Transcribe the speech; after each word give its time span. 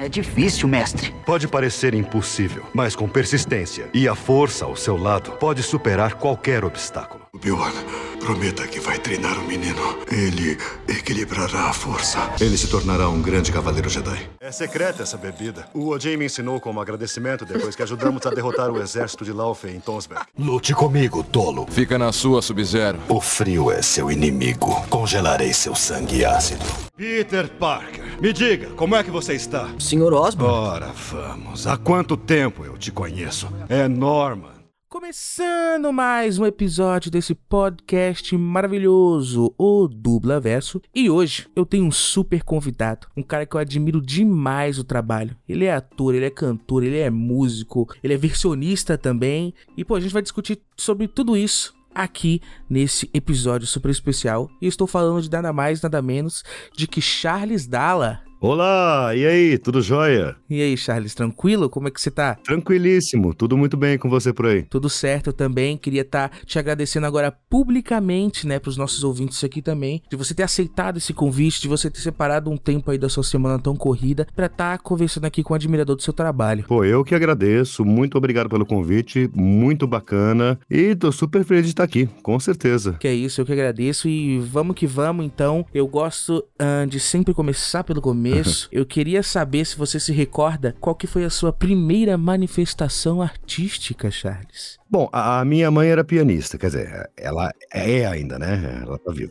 É 0.00 0.08
difícil, 0.08 0.66
mestre. 0.66 1.14
Pode 1.26 1.46
parecer 1.46 1.92
impossível, 1.92 2.64
mas 2.72 2.96
com 2.96 3.06
persistência 3.06 3.90
e 3.92 4.08
a 4.08 4.14
força 4.14 4.64
ao 4.64 4.74
seu 4.74 4.96
lado, 4.96 5.32
pode 5.32 5.62
superar 5.62 6.14
qualquer 6.14 6.64
obstáculo. 6.64 7.20
Obi-Wan, 7.34 7.72
prometa 8.18 8.66
que 8.66 8.80
vai 8.80 8.98
treinar 8.98 9.38
o 9.38 9.46
menino. 9.46 9.98
Ele 10.10 10.58
equilibrará 10.88 11.66
a 11.66 11.72
força. 11.72 12.18
Ele 12.40 12.56
se 12.56 12.68
tornará 12.68 13.08
um 13.08 13.22
grande 13.22 13.52
cavaleiro 13.52 13.88
Jedi. 13.88 14.28
É 14.40 14.50
secreta 14.50 15.02
essa 15.02 15.16
bebida. 15.16 15.66
O 15.72 15.88
Ojin 15.88 16.16
me 16.16 16.24
ensinou 16.24 16.58
como 16.60 16.80
agradecimento 16.80 17.44
depois 17.44 17.76
que 17.76 17.82
ajudamos 17.82 18.26
a 18.26 18.30
derrotar 18.30 18.70
o 18.70 18.80
exército 18.80 19.24
de 19.24 19.32
Laufe 19.32 19.68
em 19.68 19.78
Tonsberg. 19.80 20.24
Lute 20.36 20.74
comigo, 20.74 21.22
tolo. 21.22 21.66
Fica 21.70 21.98
na 21.98 22.10
sua, 22.10 22.42
Sub-Zero. 22.42 22.98
O 23.08 23.20
frio 23.20 23.70
é 23.70 23.80
seu 23.80 24.10
inimigo. 24.10 24.82
Congelarei 24.88 25.52
seu 25.52 25.74
sangue 25.74 26.24
ácido. 26.24 26.64
Peter 26.96 27.48
Parker, 27.48 28.09
me 28.20 28.34
diga, 28.34 28.68
como 28.70 28.94
é 28.94 29.02
que 29.02 29.10
você 29.10 29.34
está? 29.34 29.74
Senhor 29.78 30.12
Osborn? 30.12 30.54
Ora, 30.54 30.86
vamos. 30.88 31.66
Há 31.66 31.76
quanto 31.78 32.16
tempo 32.18 32.64
eu 32.64 32.76
te 32.76 32.92
conheço? 32.92 33.48
É 33.68 33.88
Norman. 33.88 34.60
Começando 34.90 35.92
mais 35.92 36.38
um 36.38 36.44
episódio 36.44 37.10
desse 37.10 37.34
podcast 37.34 38.36
maravilhoso, 38.36 39.54
o 39.56 39.88
Dubla 39.88 40.38
Verso. 40.38 40.82
E 40.94 41.08
hoje 41.08 41.46
eu 41.56 41.64
tenho 41.64 41.86
um 41.86 41.92
super 41.92 42.42
convidado, 42.42 43.06
um 43.16 43.22
cara 43.22 43.46
que 43.46 43.54
eu 43.54 43.60
admiro 43.60 44.02
demais 44.02 44.78
o 44.78 44.84
trabalho. 44.84 45.36
Ele 45.48 45.64
é 45.64 45.72
ator, 45.72 46.14
ele 46.14 46.26
é 46.26 46.30
cantor, 46.30 46.82
ele 46.82 46.98
é 46.98 47.08
músico, 47.08 47.88
ele 48.02 48.14
é 48.14 48.18
versionista 48.18 48.98
também. 48.98 49.54
E 49.76 49.84
pô, 49.84 49.94
a 49.94 50.00
gente 50.00 50.12
vai 50.12 50.22
discutir 50.22 50.60
sobre 50.76 51.08
tudo 51.08 51.36
isso 51.36 51.79
aqui 51.94 52.40
nesse 52.68 53.10
episódio 53.12 53.66
super 53.66 53.90
especial. 53.90 54.50
E 54.60 54.66
estou 54.66 54.86
falando 54.86 55.22
de 55.22 55.30
nada 55.30 55.52
mais, 55.52 55.82
nada 55.82 56.00
menos 56.00 56.44
de 56.76 56.86
que 56.86 57.00
Charles 57.00 57.66
Dalla. 57.66 58.22
Olá, 58.42 59.14
e 59.14 59.26
aí, 59.26 59.58
tudo 59.58 59.82
jóia? 59.82 60.34
E 60.48 60.62
aí, 60.62 60.74
Charles, 60.74 61.14
tranquilo? 61.14 61.68
Como 61.68 61.88
é 61.88 61.90
que 61.90 62.00
você 62.00 62.10
tá? 62.10 62.36
Tranquilíssimo, 62.36 63.34
tudo 63.34 63.54
muito 63.54 63.76
bem 63.76 63.98
com 63.98 64.08
você 64.08 64.32
por 64.32 64.46
aí. 64.46 64.62
Tudo 64.62 64.88
certo 64.88 65.26
eu 65.26 65.32
também. 65.34 65.76
Queria 65.76 66.00
estar 66.00 66.30
te 66.46 66.58
agradecendo 66.58 67.06
agora 67.06 67.30
publicamente, 67.30 68.46
né, 68.46 68.58
pros 68.58 68.78
nossos 68.78 69.04
ouvintes 69.04 69.44
aqui 69.44 69.60
também, 69.60 70.02
de 70.08 70.16
você 70.16 70.32
ter 70.32 70.42
aceitado 70.42 70.96
esse 70.96 71.12
convite, 71.12 71.60
de 71.60 71.68
você 71.68 71.90
ter 71.90 72.00
separado 72.00 72.50
um 72.50 72.56
tempo 72.56 72.90
aí 72.90 72.96
da 72.96 73.10
sua 73.10 73.22
semana 73.22 73.58
tão 73.58 73.76
corrida 73.76 74.26
pra 74.34 74.46
estar 74.46 74.78
conversando 74.78 75.26
aqui 75.26 75.42
com 75.42 75.52
o 75.52 75.56
admirador 75.56 75.94
do 75.94 76.02
seu 76.02 76.14
trabalho. 76.14 76.64
Pô, 76.66 76.82
eu 76.82 77.04
que 77.04 77.14
agradeço, 77.14 77.84
muito 77.84 78.16
obrigado 78.16 78.48
pelo 78.48 78.64
convite, 78.64 79.30
muito 79.34 79.86
bacana 79.86 80.58
e 80.70 80.94
tô 80.94 81.12
super 81.12 81.44
feliz 81.44 81.64
de 81.64 81.72
estar 81.72 81.84
aqui, 81.84 82.08
com 82.22 82.40
certeza. 82.40 82.94
Que 82.94 83.06
é 83.06 83.14
isso, 83.14 83.42
eu 83.42 83.44
que 83.44 83.52
agradeço 83.52 84.08
e 84.08 84.38
vamos 84.38 84.76
que 84.76 84.86
vamos 84.86 85.26
então. 85.26 85.66
Eu 85.74 85.86
gosto 85.86 86.42
ah, 86.58 86.86
de 86.88 86.98
sempre 86.98 87.34
começar 87.34 87.84
pelo 87.84 88.00
começo. 88.00 88.29
Eu 88.72 88.84
queria 88.86 89.22
saber 89.22 89.64
se 89.64 89.76
você 89.76 90.00
se 90.00 90.12
recorda 90.12 90.74
qual 90.80 90.94
que 90.94 91.06
foi 91.06 91.24
a 91.24 91.30
sua 91.30 91.52
primeira 91.52 92.16
manifestação 92.16 93.22
artística, 93.22 94.10
Charles. 94.10 94.79
Bom, 94.90 95.08
a 95.12 95.44
minha 95.44 95.70
mãe 95.70 95.88
era 95.88 96.02
pianista, 96.02 96.58
quer 96.58 96.66
dizer, 96.66 97.10
ela 97.16 97.52
é 97.72 98.04
ainda, 98.06 98.40
né? 98.40 98.82
Ela 98.84 98.98
tá 98.98 99.12
viva. 99.12 99.30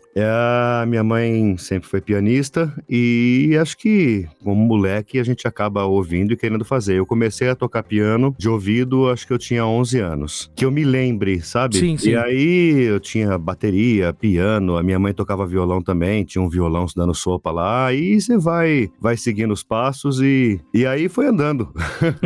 A 0.82 0.86
minha 0.86 1.04
mãe 1.04 1.58
sempre 1.58 1.90
foi 1.90 2.00
pianista 2.00 2.74
e 2.90 3.58
acho 3.60 3.78
que, 3.78 4.26
como 4.42 4.56
moleque, 4.56 5.20
a 5.20 5.24
gente 5.24 5.46
acaba 5.46 5.84
ouvindo 5.84 6.32
e 6.32 6.38
querendo 6.38 6.64
fazer. 6.64 6.94
Eu 6.94 7.06
comecei 7.06 7.50
a 7.50 7.56
tocar 7.56 7.84
piano 7.84 8.34
de 8.40 8.48
ouvido, 8.48 9.10
acho 9.10 9.28
que 9.28 9.34
eu 9.34 9.38
tinha 9.38 9.66
11 9.66 10.00
anos. 10.00 10.52
Que 10.56 10.64
eu 10.64 10.72
me 10.72 10.86
lembre, 10.86 11.42
sabe? 11.42 11.76
Sim, 11.78 11.98
sim. 11.98 12.12
E 12.12 12.16
aí 12.16 12.84
eu 12.84 13.00
tinha 13.02 13.38
bateria, 13.38 14.14
piano, 14.14 14.78
a 14.78 14.84
minha 14.84 14.98
mãe 14.98 15.14
tocava 15.14 15.46
violão 15.46 15.82
também, 15.82 16.24
tinha 16.24 16.42
um 16.42 16.48
violão 16.48 16.86
dando 16.96 17.14
sopa 17.14 17.52
lá, 17.52 17.92
e 17.92 18.22
você 18.22 18.38
vai, 18.38 18.90
vai 18.98 19.18
seguindo 19.18 19.52
os 19.52 19.62
passos 19.62 20.22
e, 20.22 20.62
e 20.74 20.86
aí 20.86 21.10
foi 21.10 21.28
andando. 21.28 21.74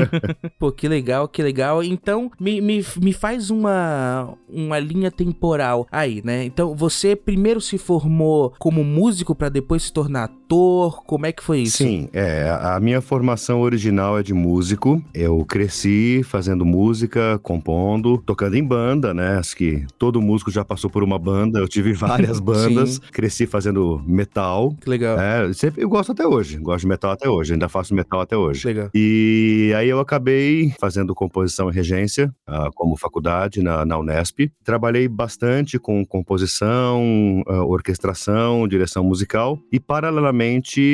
Pô, 0.59 0.72
que 0.72 0.88
legal, 0.88 1.28
que 1.28 1.42
legal. 1.42 1.84
Então, 1.84 2.30
me, 2.39 2.61
me, 2.61 2.86
me 3.02 3.23
faz 3.24 3.50
uma, 3.50 4.38
uma 4.50 4.78
linha 4.80 5.10
temporal 5.10 5.88
aí, 5.90 6.22
né? 6.26 6.44
Então, 6.44 6.76
você 6.76 7.16
primeiro 7.16 7.61
se 7.61 7.78
formou 7.78 8.54
como 8.60 8.84
músico 8.84 9.34
pra 9.34 9.48
depois 9.48 9.84
se 9.84 9.94
tornar 9.94 10.30
ator? 10.53 11.03
Como 11.05 11.25
é 11.25 11.31
que 11.31 11.43
foi 11.43 11.59
isso? 11.59 11.77
Sim, 11.77 12.08
é, 12.14 12.49
a 12.61 12.80
minha 12.80 13.02
formação 13.02 13.61
original 13.61 14.17
é 14.17 14.23
de 14.23 14.33
músico. 14.33 15.03
Eu 15.14 15.43
cresci 15.45 16.21
fazendo 16.23 16.65
música, 16.65 17.39
compondo, 17.41 18.17
tocando 18.19 18.55
em 18.55 18.64
banda, 18.64 19.14
né? 19.14 19.37
Acho 19.37 19.55
que 19.55 19.86
todo 19.97 20.21
músico 20.21 20.52
já 20.52 20.64
passou 20.64 20.89
por 20.89 21.03
uma 21.03 21.17
banda. 21.17 21.59
Eu 21.59 21.67
tive 21.67 21.93
várias 21.93 22.39
bandas. 22.39 22.99
Cresci 22.99 23.45
fazendo 23.45 24.02
metal. 24.05 24.75
Que 24.80 24.89
legal. 24.89 25.19
É, 25.19 25.52
sempre, 25.53 25.83
eu 25.83 25.89
gosto 25.89 26.11
até 26.11 26.25
hoje. 26.25 26.58
Gosto 26.58 26.81
de 26.81 26.87
metal 26.87 27.11
até 27.11 27.30
hoje. 27.30 27.53
Ainda 27.53 27.67
faço 27.67 27.93
metal 27.93 28.21
até 28.21 28.37
hoje. 28.37 28.67
Legal. 28.67 28.89
E 28.93 29.73
aí 29.75 29.89
eu 29.89 29.99
acabei 29.99 30.73
fazendo 30.80 31.15
composição 31.15 31.70
e 31.70 31.73
regência 31.73 32.33
ah, 32.47 32.70
como 32.75 32.95
faculdade 32.95 33.61
na, 33.61 33.85
na 33.85 33.97
Unesp. 33.97 34.52
Trabalhei 34.64 35.08
bastante 35.08 35.80
com 35.80 36.05
composição, 36.05 37.43
ah, 37.47 37.64
orquestração, 37.64 38.67
direção 38.67 39.03
musical 39.03 39.59
e 39.71 39.80
paralelamente 39.80 40.42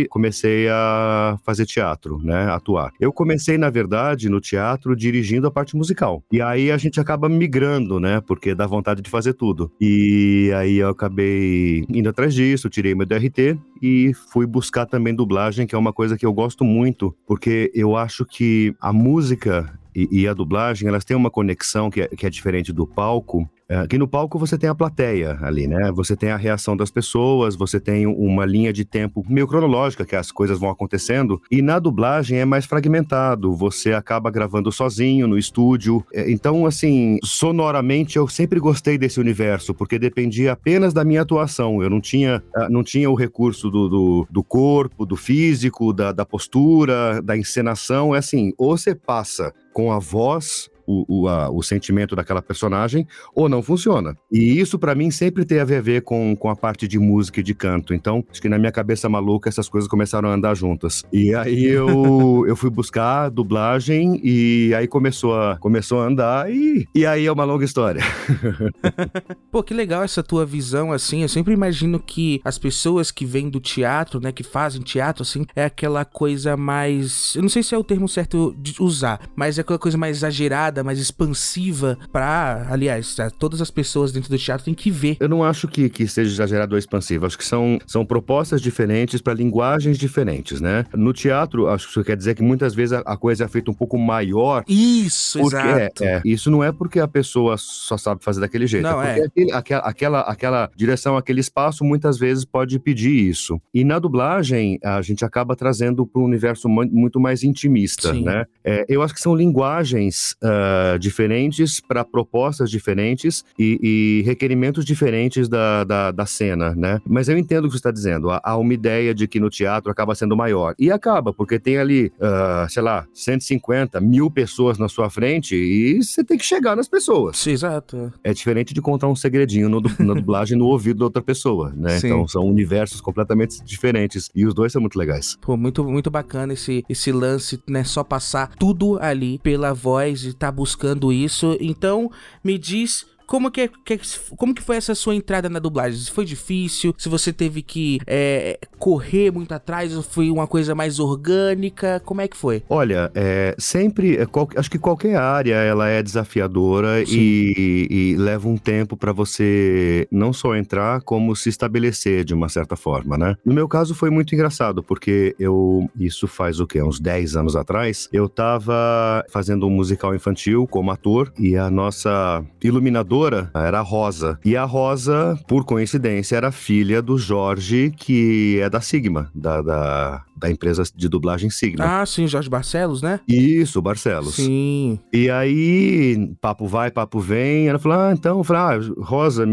comecei 0.10 0.68
a 0.70 1.38
fazer 1.46 1.66
teatro, 1.66 2.20
né, 2.24 2.52
atuar. 2.52 2.92
Eu 3.00 3.12
comecei 3.12 3.58
na 3.58 3.70
verdade 3.70 4.30
no 4.30 4.40
teatro 4.40 4.96
dirigindo 4.96 5.48
a 5.48 5.52
parte 5.52 5.76
musical. 5.76 6.24
E 6.32 6.42
aí 6.42 6.72
a 6.72 6.78
gente 6.78 7.00
acaba 7.00 7.28
migrando, 7.28 8.00
né, 8.00 8.22
porque 8.22 8.56
dá 8.56 8.66
vontade 8.66 9.02
de 9.02 9.10
fazer 9.10 9.34
tudo. 9.34 9.72
E 9.80 10.52
aí 10.56 10.78
eu 10.78 10.90
acabei 10.90 11.86
indo 11.90 12.10
atrás 12.10 12.34
disso, 12.34 12.70
tirei 12.70 12.96
meu 12.96 13.06
DRT 13.06 13.58
e 13.82 14.14
fui 14.32 14.46
buscar 14.46 14.86
também 14.86 15.16
dublagem, 15.16 15.66
que 15.66 15.76
é 15.76 15.78
uma 15.78 15.94
coisa 15.94 16.18
que 16.18 16.26
eu 16.26 16.34
gosto 16.34 16.64
muito, 16.64 17.16
porque 17.26 17.72
eu 17.74 17.96
acho 17.96 18.26
que 18.26 18.74
a 18.80 18.92
música 18.92 19.80
e, 20.00 20.22
e 20.22 20.28
a 20.28 20.34
dublagem, 20.34 20.88
elas 20.88 21.04
têm 21.04 21.18
uma 21.18 21.30
conexão 21.30 21.90
que 21.90 22.02
é, 22.02 22.08
que 22.08 22.26
é 22.26 22.30
diferente 22.30 22.72
do 22.72 22.88
palco. 22.88 23.50
É, 23.72 23.86
que 23.86 24.00
no 24.00 24.08
palco 24.08 24.40
você 24.40 24.58
tem 24.58 24.68
a 24.68 24.74
plateia 24.74 25.38
ali, 25.44 25.68
né? 25.68 25.92
Você 25.92 26.16
tem 26.16 26.32
a 26.32 26.38
reação 26.38 26.76
das 26.76 26.90
pessoas, 26.90 27.56
você 27.56 27.80
tem 27.80 28.08
uma 28.08 28.44
linha 28.44 28.74
de 28.74 28.84
tempo 28.84 29.24
meio 29.30 29.48
cronológica 29.48 30.04
que 30.04 30.16
as 30.16 30.32
coisas 30.32 30.58
vão 30.58 30.72
acontecendo. 30.72 31.40
E 31.52 31.62
na 31.62 31.78
dublagem 31.78 32.40
é 32.40 32.46
mais 32.46 32.66
fragmentado. 32.66 33.54
Você 33.56 33.94
acaba 33.94 34.32
gravando 34.32 34.72
sozinho 34.72 35.28
no 35.28 35.38
estúdio. 35.38 36.04
É, 36.12 36.32
Então, 36.32 36.66
assim, 36.66 37.20
sonoramente 37.24 38.18
eu 38.18 38.28
sempre 38.28 38.60
gostei 38.60 38.98
desse 38.98 39.20
universo, 39.20 39.72
porque 39.74 40.00
dependia 40.00 40.54
apenas 40.54 40.92
da 40.92 41.04
minha 41.04 41.22
atuação. 41.22 41.84
Eu 41.84 41.92
não 41.92 42.02
tinha, 42.02 42.42
ah, 42.56 42.68
não 42.70 42.84
tinha 42.84 43.10
o 43.10 43.14
recurso 43.14 43.70
do, 43.70 43.88
do, 43.88 44.28
do 44.32 44.44
corpo, 44.44 45.06
do 45.06 45.16
físico, 45.16 45.94
da, 45.94 46.12
da 46.12 46.26
postura, 46.26 47.22
da 47.22 47.38
encenação. 47.38 48.16
É 48.16 48.18
assim, 48.18 48.52
ou 48.58 48.76
você 48.76 48.96
passa 48.96 49.54
com 49.80 49.94
a 49.94 50.00
voz 50.00 50.70
o, 50.90 51.06
o, 51.24 51.28
a- 51.28 51.50
o 51.52 51.62
sentimento 51.62 52.16
daquela 52.16 52.42
personagem, 52.42 53.06
ou 53.36 53.48
não 53.48 53.62
funciona. 53.62 54.16
E 54.32 54.60
isso, 54.60 54.80
pra 54.80 54.96
mim, 54.96 55.12
sempre 55.12 55.46
tem 55.46 55.60
a 55.60 55.66
ver, 55.66 55.78
a 55.78 55.82
ver 55.82 56.02
com, 56.02 56.36
com 56.36 56.50
a 56.50 56.56
parte 56.56 56.88
de 56.88 56.98
música 56.98 57.40
e 57.40 57.44
de 57.44 57.54
canto. 57.54 57.94
Então, 57.94 58.24
acho 58.32 58.42
que 58.42 58.50
na 58.50 58.58
minha 58.58 58.72
cabeça 58.72 59.08
maluca, 59.08 59.48
essas 59.50 59.70
coisas 59.70 59.88
começaram 59.88 60.30
a 60.30 60.34
andar 60.34 60.56
juntas. 60.56 61.04
E 61.14 61.34
aí 61.36 61.66
eu, 61.66 62.44
eu 62.48 62.56
fui 62.56 62.70
buscar 62.70 63.30
dublagem 63.30 64.20
e 64.24 64.74
aí 64.76 64.88
começou 64.88 65.36
a, 65.40 65.58
começou 65.58 66.02
a 66.02 66.06
andar 66.08 66.52
e, 66.52 66.88
e 66.96 67.06
aí 67.06 67.26
é 67.26 67.32
uma 67.32 67.44
longa 67.44 67.64
história. 67.66 68.02
Pô, 69.52 69.64
que 69.64 69.74
legal 69.74 70.04
essa 70.04 70.24
tua 70.24 70.46
visão, 70.46 70.92
assim. 70.92 71.22
Eu 71.22 71.30
sempre 71.30 71.54
imagino 71.54 72.00
que 72.00 72.42
as 72.44 72.58
pessoas 72.58 73.12
que 73.12 73.26
vêm 73.26 73.50
do 73.50 73.60
teatro, 73.60 74.20
né, 74.20 74.32
que 74.32 74.44
fazem 74.44 74.82
teatro, 74.82 75.24
assim, 75.24 75.46
é 75.56 75.66
aquela 75.66 76.06
coisa 76.06 76.56
mais. 76.58 77.36
Eu 77.36 77.42
não 77.42 77.50
sei 77.50 77.64
se 77.64 77.74
é 77.76 77.78
o 77.78 77.84
termo 77.84 78.08
certo 78.08 78.56
de 78.58 78.76
usar, 78.80 79.20
mas 79.36 79.58
é 79.58 79.62
aquela 79.62 79.80
coisa 79.80 79.98
mais 79.98 80.18
exagerada, 80.18 80.79
mais 80.84 81.00
expansiva 81.00 81.98
pra. 82.12 82.68
Aliás, 82.70 83.16
todas 83.38 83.62
as 83.62 83.72
pessoas 83.72 84.12
dentro 84.12 84.30
do 84.30 84.38
teatro 84.38 84.66
têm 84.66 84.74
que 84.74 84.90
ver. 84.92 85.18
Eu 85.20 85.30
não 85.30 85.44
acho 85.44 85.68
que, 85.68 85.90
que 85.90 86.08
seja 86.08 86.32
exagerado 86.32 86.74
ou 86.76 86.80
expansivo. 86.80 87.26
Acho 87.26 87.38
que 87.38 87.46
são, 87.46 87.80
são 87.86 88.06
propostas 88.06 88.62
diferentes 88.62 89.22
para 89.22 89.34
linguagens 89.34 89.98
diferentes, 89.98 90.60
né? 90.62 90.86
No 90.94 91.14
teatro, 91.14 91.68
acho 91.68 91.86
que 91.86 91.92
isso 91.92 92.04
quer 92.04 92.16
dizer 92.18 92.36
que 92.36 92.44
muitas 92.44 92.74
vezes 92.74 92.94
a, 92.94 93.00
a 93.00 93.18
coisa 93.18 93.46
é 93.46 93.48
feita 93.48 93.70
um 93.72 93.74
pouco 93.74 93.98
maior. 93.98 94.64
Isso, 94.68 95.40
Porque, 95.40 95.56
exato. 95.58 96.04
é, 96.04 96.08
é. 96.16 96.22
isso 96.26 96.50
não 96.52 96.64
é 96.64 96.72
porque 96.72 97.00
a 97.00 97.08
pessoa 97.08 97.56
só 97.58 97.98
sabe 97.98 98.24
fazer 98.24 98.40
daquele 98.40 98.68
jeito. 98.68 98.84
Não, 98.84 99.02
é 99.02 99.22
porque 99.22 99.48
é. 99.52 99.56
aquela, 99.56 99.82
aquela, 99.82 100.20
aquela 100.22 100.72
direção, 100.76 101.18
aquele 101.18 101.40
espaço, 101.40 101.84
muitas 101.84 102.18
vezes 102.18 102.46
pode 102.46 102.80
pedir 102.80 103.12
isso. 103.30 103.60
E 103.74 103.84
na 103.84 104.00
dublagem, 104.00 104.80
a 104.84 105.02
gente 105.02 105.24
acaba 105.26 105.56
trazendo 105.56 106.06
para 106.06 106.22
um 106.22 106.26
universo 106.26 106.68
mu- 106.70 106.90
muito 106.92 107.20
mais 107.20 107.44
intimista, 107.44 108.14
Sim. 108.14 108.24
né? 108.24 108.46
É, 108.64 108.86
eu 108.88 109.02
acho 109.02 109.14
que 109.14 109.22
são 109.22 109.36
linguagens 109.36 110.36
ah, 110.44 110.69
uh, 110.70 111.00
diferentes 111.00 111.80
para 111.80 112.04
propostas 112.04 112.70
diferentes 112.70 113.44
e, 113.58 113.80
e, 113.82 114.22
requerimentos 114.26 114.86
diferentes 114.86 115.48
da, 115.48 115.84
da, 115.84 116.12
da, 116.12 116.26
cena, 116.26 116.74
né? 116.76 117.00
Mas 117.08 117.30
eu 117.30 117.38
entendo 117.38 117.66
o 117.66 117.68
que 117.68 117.74
você 117.74 117.78
está 117.78 117.92
dizendo. 117.92 118.30
Há, 118.30 118.42
há, 118.44 118.58
uma 118.58 118.74
ideia 118.74 119.14
de 119.14 119.28
que 119.28 119.40
no 119.40 119.50
teatro 119.50 119.92
acaba 119.92 120.16
sendo 120.16 120.36
maior. 120.36 120.76
E 120.78 120.92
acaba, 120.92 121.34
porque 121.34 121.60
tem 121.60 121.78
ali, 121.78 122.12
uh, 122.20 122.70
sei 122.70 122.84
lá, 122.84 123.06
150 123.14 124.00
mil 124.00 124.30
pessoas 124.30 124.78
na 124.78 124.88
sua 124.88 125.10
frente 125.10 125.56
e 125.56 126.04
você 126.04 126.24
tem 126.24 126.38
que 126.38 126.46
chegar 126.46 126.76
nas 126.76 126.88
pessoas. 126.88 127.38
Sim, 127.38 127.52
exato. 127.52 128.12
É 128.24 128.34
diferente 128.34 128.74
de 128.74 128.82
contar 128.82 129.08
um 129.08 129.16
segredinho 129.16 129.70
no, 129.70 129.82
na 130.00 130.14
dublagem 130.14 130.58
no 130.58 130.66
ouvido 130.66 131.00
da 131.00 131.06
outra 131.06 131.22
pessoa, 131.22 131.74
né? 131.76 132.00
Sim. 132.00 132.08
Então 132.08 132.28
são 132.28 132.46
universos 132.46 133.02
completamente 133.02 133.64
diferentes. 133.64 134.30
E 134.36 134.46
os 134.46 134.54
dois 134.54 134.72
são 134.72 134.82
muito 134.82 134.98
legais. 134.98 135.38
Pô, 135.42 135.56
muito, 135.58 135.84
muito 135.84 136.12
bacana 136.12 136.54
esse, 136.54 136.84
esse 136.90 137.12
lance, 137.12 137.62
né? 137.68 137.84
Só 137.84 138.04
passar 138.04 138.56
tudo 138.56 139.00
ali 139.02 139.40
pela 139.40 139.74
voz 139.74 140.24
e 140.24 140.34
tá 140.34 140.52
buscando 140.60 141.10
isso. 141.14 141.58
Então, 141.62 142.12
me 142.44 142.58
diz 142.58 143.06
como 143.30 143.52
que, 143.52 143.70
que, 143.86 144.00
como 144.36 144.56
que 144.56 144.62
foi 144.64 144.76
essa 144.76 144.96
sua 144.96 145.14
entrada 145.14 145.48
na 145.48 145.60
dublagem? 145.60 146.00
Se 146.00 146.10
foi 146.10 146.26
difícil? 146.26 146.96
Se 146.98 147.08
você 147.08 147.32
teve 147.32 147.62
que 147.62 148.00
é, 148.08 148.58
correr 148.80 149.32
muito 149.32 149.52
atrás? 149.52 149.96
Ou 149.96 150.02
foi 150.02 150.32
uma 150.32 150.48
coisa 150.48 150.74
mais 150.74 151.00
orgânica? 151.00 152.02
Como 152.04 152.22
é 152.22 152.28
que 152.28 152.36
foi? 152.36 152.64
Olha, 152.68 153.12
é, 153.14 153.54
sempre, 153.60 154.18
é, 154.18 154.26
qual, 154.26 154.50
acho 154.56 154.72
que 154.72 154.80
qualquer 154.80 155.16
área 155.16 155.54
ela 155.54 155.88
é 155.88 156.02
desafiadora 156.02 157.04
e, 157.04 157.88
e, 157.92 158.16
leva 158.18 158.50
um 158.50 158.58
tempo 158.58 158.98
para 158.98 159.12
você 159.12 160.08
não 160.12 160.34
só 160.34 160.56
entrar, 160.56 161.02
como 161.02 161.36
se 161.36 161.50
estabelecer 161.50 162.24
de 162.24 162.34
uma 162.34 162.50
certa 162.50 162.76
forma, 162.76 163.16
né? 163.16 163.36
No 163.46 163.54
meu 163.54 163.68
caso 163.68 163.94
foi 163.94 164.10
muito 164.10 164.34
engraçado, 164.34 164.82
porque 164.82 165.36
eu, 165.38 165.88
isso 166.00 166.28
faz 166.28 166.60
o 166.60 166.66
quê? 166.66 166.82
Uns 166.82 167.00
10 167.00 167.36
anos 167.36 167.56
atrás, 167.56 168.10
eu 168.12 168.28
tava 168.28 169.24
fazendo 169.30 169.68
um 169.68 169.70
musical 169.70 170.16
infantil 170.16 170.66
como 170.66 170.90
ator 170.90 171.32
e 171.38 171.56
a 171.56 171.70
nossa 171.70 172.44
iluminadora 172.64 173.19
era 173.54 173.80
a 173.80 173.82
Rosa. 173.82 174.40
E 174.44 174.56
a 174.56 174.64
Rosa, 174.64 175.38
por 175.48 175.66
coincidência, 175.66 176.36
era 176.36 176.52
filha 176.52 177.02
do 177.02 177.18
Jorge, 177.18 177.92
que 177.96 178.60
é 178.62 178.70
da 178.70 178.82
Sigma, 178.82 179.30
da, 179.34 179.62
da, 179.62 180.24
da 180.38 180.50
empresa 180.50 180.84
de 180.96 181.08
dublagem 181.08 181.50
Sigma. 181.50 182.02
Ah, 182.02 182.06
sim, 182.06 182.28
Jorge 182.28 182.50
Barcelos, 182.50 183.02
né? 183.02 183.20
Isso, 183.28 183.82
Barcelos. 183.82 184.36
Sim. 184.36 185.00
E 185.12 185.30
aí, 185.30 186.34
papo 186.40 186.68
vai, 186.68 186.92
papo 186.92 187.20
vem. 187.20 187.68
Ela 187.68 187.80
falou: 187.80 188.00
Ah, 188.00 188.14
então, 188.14 188.44
falei, 188.44 188.62
ah, 188.80 189.04
Rosa, 189.04 189.46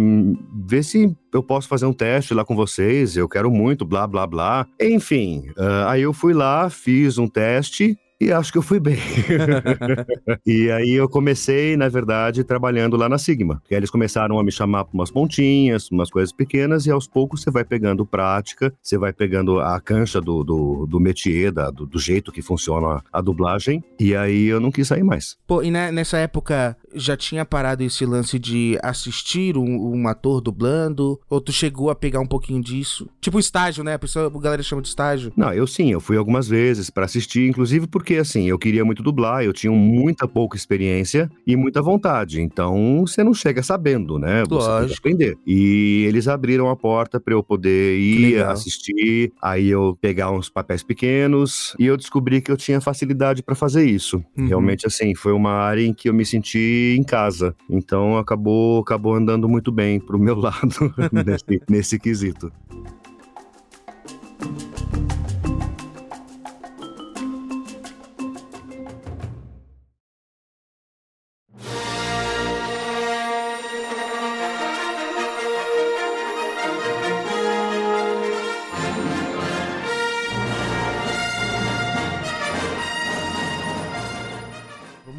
vê 0.67 0.83
se 0.83 1.15
eu 1.33 1.43
posso 1.43 1.69
fazer 1.69 1.87
um 1.87 1.93
teste 1.93 2.35
lá 2.35 2.45
com 2.45 2.57
vocês. 2.57 3.17
Eu 3.17 3.29
quero 3.29 3.51
muito, 3.51 3.85
blá, 3.85 4.07
blá, 4.07 4.27
blá. 4.27 4.67
Enfim, 4.81 5.45
uh, 5.57 5.89
aí 5.89 6.03
eu 6.03 6.13
fui 6.13 6.33
lá, 6.33 6.71
fiz 6.71 7.19
um 7.19 7.29
teste 7.29 7.97
e 8.21 8.33
acho 8.33 8.51
que 8.51 8.59
eu 8.59 8.63
fui 8.63 8.81
bem. 8.81 8.97
e 10.47 10.71
aí 10.71 10.93
eu 10.93 11.09
comecei, 11.09 11.77
na 11.77 11.89
verdade, 11.89 12.45
trabalhando 12.45 12.97
lá 12.97 13.09
na 13.09 13.19
Sigma. 13.19 13.63
E 13.71 13.75
aí 13.75 13.79
eles 13.79 13.91
começaram 13.91 14.39
a 14.39 14.45
me 14.45 14.51
chamar 14.51 14.85
para 14.85 14.95
umas 14.95 15.11
pontinhas, 15.11 15.91
umas 15.91 16.11
coisas 16.11 16.33
pequenas, 16.33 16.87
e 16.87 16.91
aos 16.91 17.07
poucos 17.07 17.43
você 17.43 17.51
vai 17.51 17.65
pegando 17.65 18.07
prática, 18.07 18.73
você 18.83 18.97
vai 18.97 19.13
pegando 19.13 19.61
a 19.61 19.81
cancha 19.81 20.21
do, 20.21 20.43
do, 20.43 20.87
do 20.87 20.99
métier, 20.99 21.53
da, 21.53 21.71
do, 21.71 21.87
do, 21.87 21.99
jeito 21.99 22.33
que 22.33 22.41
funciona 22.41 23.03
a 23.13 23.21
dublagem. 23.21 23.85
E 24.01 24.17
aí 24.17 24.47
eu 24.47 24.61
não 24.61 24.71
quis 24.71 24.89
sair 24.89 25.05
mais. 25.05 25.37
Pô, 25.47 25.63
e 25.63 25.71
nessa 25.71 26.19
época 26.19 26.77
já 26.97 27.17
tinha 27.17 27.45
parado 27.45 27.83
esse 27.83 28.05
lance 28.05 28.39
de 28.39 28.79
assistir 28.83 29.57
um, 29.57 29.95
um 29.95 30.09
ator 30.09 30.41
dublando? 30.41 31.21
Ou 31.29 31.41
tu 31.41 31.53
chegou 31.53 31.91
a 31.91 31.95
pegar 31.95 32.21
um 32.21 32.27
pouquinho 32.27 32.63
disso? 32.63 33.09
Tipo 33.21 33.39
estágio, 33.39 33.85
né? 33.85 33.95
A 33.95 33.99
pessoa, 33.99 34.27
a 34.27 34.41
galera 34.41 34.63
chama 34.63 34.83
de 34.83 34.89
estágio. 34.89 35.33
Não, 35.37 35.53
eu 35.53 35.67
sim, 35.67 35.93
eu 35.93 36.01
fui 36.01 36.17
algumas 36.17 36.49
vezes 36.49 36.91
para 36.91 37.05
assistir, 37.05 37.49
inclusive 37.49 37.87
porque 37.87 38.17
assim, 38.17 38.49
eu 38.49 38.59
queria 38.59 38.85
muito 38.85 39.03
dublar, 39.03 39.45
eu 39.45 39.53
tinha 39.53 39.73
muita 39.73 40.27
pouca 40.27 40.57
experiência 40.57 41.31
e 41.47 41.57
muita 41.57 41.83
vontade. 41.83 42.41
Então, 42.41 43.05
você 43.07 43.23
não 43.23 43.35
chega 43.35 43.63
sabendo, 43.63 44.19
né? 44.19 44.43
Você 44.49 44.69
Lógico. 44.69 45.03
tem 45.03 45.17
que 45.17 45.25
aprender. 45.25 45.39
E 45.47 46.05
eles 46.07 46.29
abriram 46.29 46.71
a 46.71 46.77
porta 46.77 47.21
para 47.21 47.35
eu 47.35 47.43
poder 47.43 47.99
ir 47.99 48.43
assistir, 48.43 49.33
aí 49.41 49.69
eu 49.69 49.97
pegar 50.01 50.31
uns 50.31 50.49
papéis 50.49 50.83
pequenos 50.83 51.75
e 51.79 51.87
eu 51.87 51.97
descobri 51.97 52.41
que 52.41 52.51
eu 52.51 52.57
tinha 52.57 52.81
facilidade 52.81 53.43
para 53.43 53.55
fazer 53.55 53.85
isso. 53.85 54.23
Uhum. 54.37 54.47
Realmente 54.47 54.87
assim, 54.87 55.15
foi 55.15 55.33
uma 55.33 55.53
área 55.53 55.85
em 55.85 55.93
que 55.93 56.09
eu 56.09 56.15
me 56.15 56.25
senti 56.25 56.86
em 56.95 57.03
casa. 57.03 57.55
Então, 57.69 58.19
acabou 58.19 58.81
acabou 58.81 59.15
andando 59.15 59.49
muito 59.49 59.73
bem 59.73 59.99
pro 59.99 60.19
meu 60.19 60.37
lado 60.39 60.93
nesse, 61.13 61.63
nesse 61.69 61.99
quesito. 61.99 62.53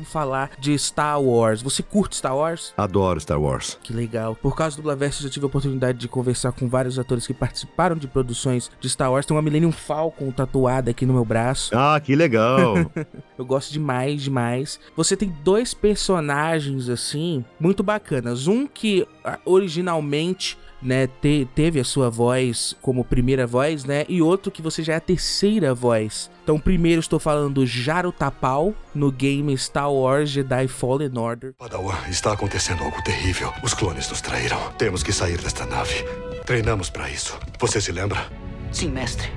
Falar 0.08 0.52
de 0.58 0.78
Star 0.78 1.22
Wars. 1.22 1.62
Você 1.62 1.84
curte 1.84 2.16
Star 2.16 2.36
Wars? 2.36 2.74
Adoro 2.78 3.20
Star 3.20 3.40
Wars. 3.40 3.78
Que 3.84 3.94
legal. 3.94 4.36
Por 4.36 4.56
causa 4.56 4.76
do 4.76 4.84
Blaverso, 4.84 5.24
já 5.24 5.30
tive 5.30 5.46
a 5.46 5.48
oportunidade 5.48 5.98
de 5.98 6.08
conversar 6.08 6.52
com 6.52 6.68
vários 6.68 6.98
atores 6.98 7.28
que 7.28 7.34
participaram 7.34 7.96
de 7.96 8.08
produções 8.08 8.72
de 8.80 8.90
Star 8.90 9.12
Wars. 9.12 9.26
Tem 9.26 9.36
uma 9.36 9.42
Millennium 9.42 9.72
Falcon 9.72 10.32
tatuada 10.32 10.92
aqui 10.92 11.06
no 11.06 11.14
meu 11.14 11.26
braço. 11.26 11.72
Ah, 11.76 12.00
que 12.00 12.16
legal. 12.16 12.76
Eu 13.38 13.46
gosto 13.46 13.72
demais, 13.72 14.24
demais. 14.24 14.80
Você 14.96 15.16
tem 15.16 15.34
dois 15.44 15.74
personagens 15.74 16.90
assim 16.90 17.44
muito 17.60 17.84
bacanas. 17.84 18.48
Um 18.48 18.66
que 18.66 19.08
ah, 19.24 19.40
originalmente 19.46 20.58
né, 20.82 21.08
te, 21.08 21.48
teve 21.56 21.80
a 21.80 21.84
sua 21.84 22.10
voz 22.10 22.76
como 22.82 23.04
primeira 23.04 23.48
voz, 23.48 23.84
né? 23.84 24.06
E 24.08 24.22
outro 24.22 24.52
que 24.52 24.62
você 24.62 24.84
já 24.84 24.94
é 24.94 24.96
a 24.98 25.02
terceira 25.02 25.74
voz. 25.74 26.30
Então, 26.44 26.60
primeiro 26.60 27.00
estou 27.00 27.20
falando 27.20 27.56
do 27.56 27.66
Jaro 27.66 28.12
Tapal 28.12 28.74
no 28.94 29.12
game 29.12 29.58
Star 29.58 29.92
Wars 29.92 30.30
Jedi 30.30 30.68
Fallen 30.68 31.18
Order. 31.18 31.54
Padawan, 31.58 31.98
está 32.10 32.32
acontecendo 32.32 32.84
algo 32.84 33.02
terrível. 33.04 33.54
Os 33.64 33.74
clones 33.74 34.10
nos 34.10 34.22
traíram. 34.22 34.60
Temos 34.78 35.04
que 35.04 35.12
sair 35.12 35.38
desta 35.38 35.66
nave. 35.66 36.06
Treinamos 36.46 36.90
para 36.90 37.10
isso. 37.10 37.38
Você 37.60 37.82
se 37.82 37.92
lembra? 37.92 38.26
Sim, 38.72 38.90
mestre. 38.90 39.30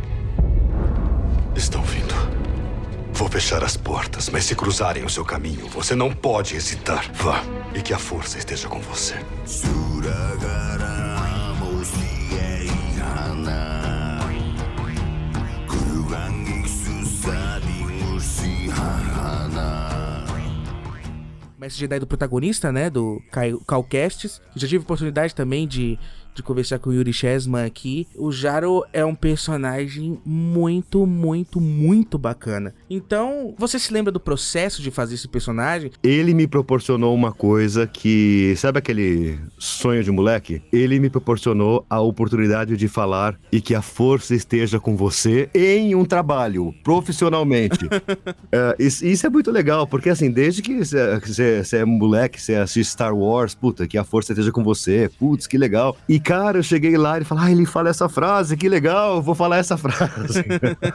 Estão 1.56 1.82
vindo. 1.82 2.14
Vou 3.12 3.28
fechar 3.28 3.62
as 3.62 3.76
portas, 3.76 4.30
mas 4.30 4.44
se 4.44 4.54
cruzarem 4.54 5.04
o 5.04 5.10
seu 5.10 5.24
caminho, 5.24 5.68
você 5.68 5.94
não 5.94 6.10
pode 6.10 6.56
hesitar. 6.56 7.10
Vá. 7.12 7.42
E 7.74 7.82
que 7.82 7.92
a 7.92 7.98
força 7.98 8.38
esteja 8.38 8.68
com 8.68 8.80
você. 8.80 9.14
Suragara. 9.44 10.99
Mestre 21.60 21.80
Jedi 21.80 21.98
do 21.98 22.06
protagonista, 22.06 22.72
né? 22.72 22.88
Do 22.88 23.22
Calcastes. 23.66 24.40
Já 24.56 24.66
tive 24.66 24.82
oportunidade 24.82 25.34
também 25.34 25.68
de 25.68 25.98
de 26.34 26.42
conversar 26.42 26.78
com 26.78 26.90
o 26.90 26.92
Yuri 26.92 27.12
Chesman 27.12 27.64
aqui. 27.64 28.06
O 28.16 28.30
Jaro 28.30 28.84
é 28.92 29.04
um 29.04 29.14
personagem 29.14 30.18
muito, 30.24 31.06
muito, 31.06 31.60
muito 31.60 32.18
bacana. 32.18 32.74
Então, 32.88 33.54
você 33.58 33.78
se 33.78 33.92
lembra 33.92 34.12
do 34.12 34.20
processo 34.20 34.82
de 34.82 34.90
fazer 34.90 35.14
esse 35.14 35.28
personagem? 35.28 35.90
Ele 36.02 36.34
me 36.34 36.46
proporcionou 36.46 37.14
uma 37.14 37.32
coisa 37.32 37.86
que. 37.86 38.54
Sabe 38.56 38.78
aquele 38.78 39.38
sonho 39.58 40.02
de 40.02 40.10
moleque? 40.10 40.62
Ele 40.72 40.98
me 40.98 41.10
proporcionou 41.10 41.84
a 41.88 42.00
oportunidade 42.00 42.76
de 42.76 42.88
falar 42.88 43.38
e 43.50 43.60
que 43.60 43.74
a 43.74 43.82
força 43.82 44.34
esteja 44.34 44.78
com 44.78 44.96
você 44.96 45.48
em 45.54 45.94
um 45.94 46.04
trabalho, 46.04 46.74
profissionalmente. 46.82 47.78
é, 48.52 48.76
isso, 48.78 49.04
isso, 49.04 49.26
é 49.26 49.30
muito 49.30 49.50
legal, 49.50 49.86
porque 49.86 50.10
assim, 50.10 50.30
desde 50.30 50.62
que 50.62 50.84
você 50.84 51.76
é 51.76 51.84
moleque, 51.84 52.40
você 52.40 52.54
assiste 52.54 52.90
Star 52.90 53.14
Wars, 53.14 53.54
puta, 53.54 53.86
que 53.86 53.98
a 53.98 54.04
força 54.04 54.32
esteja 54.32 54.52
com 54.52 54.62
você, 54.62 55.10
putz, 55.18 55.46
que 55.46 55.58
legal. 55.58 55.96
E 56.08 56.19
cara, 56.22 56.58
eu 56.58 56.62
cheguei 56.62 56.96
lá 56.96 57.18
e 57.18 57.24
falei, 57.24 57.44
ah, 57.44 57.50
ele 57.52 57.66
fala 57.66 57.88
essa 57.88 58.08
frase, 58.08 58.56
que 58.56 58.68
legal, 58.68 59.22
vou 59.22 59.34
falar 59.34 59.58
essa 59.58 59.76
frase. 59.76 60.44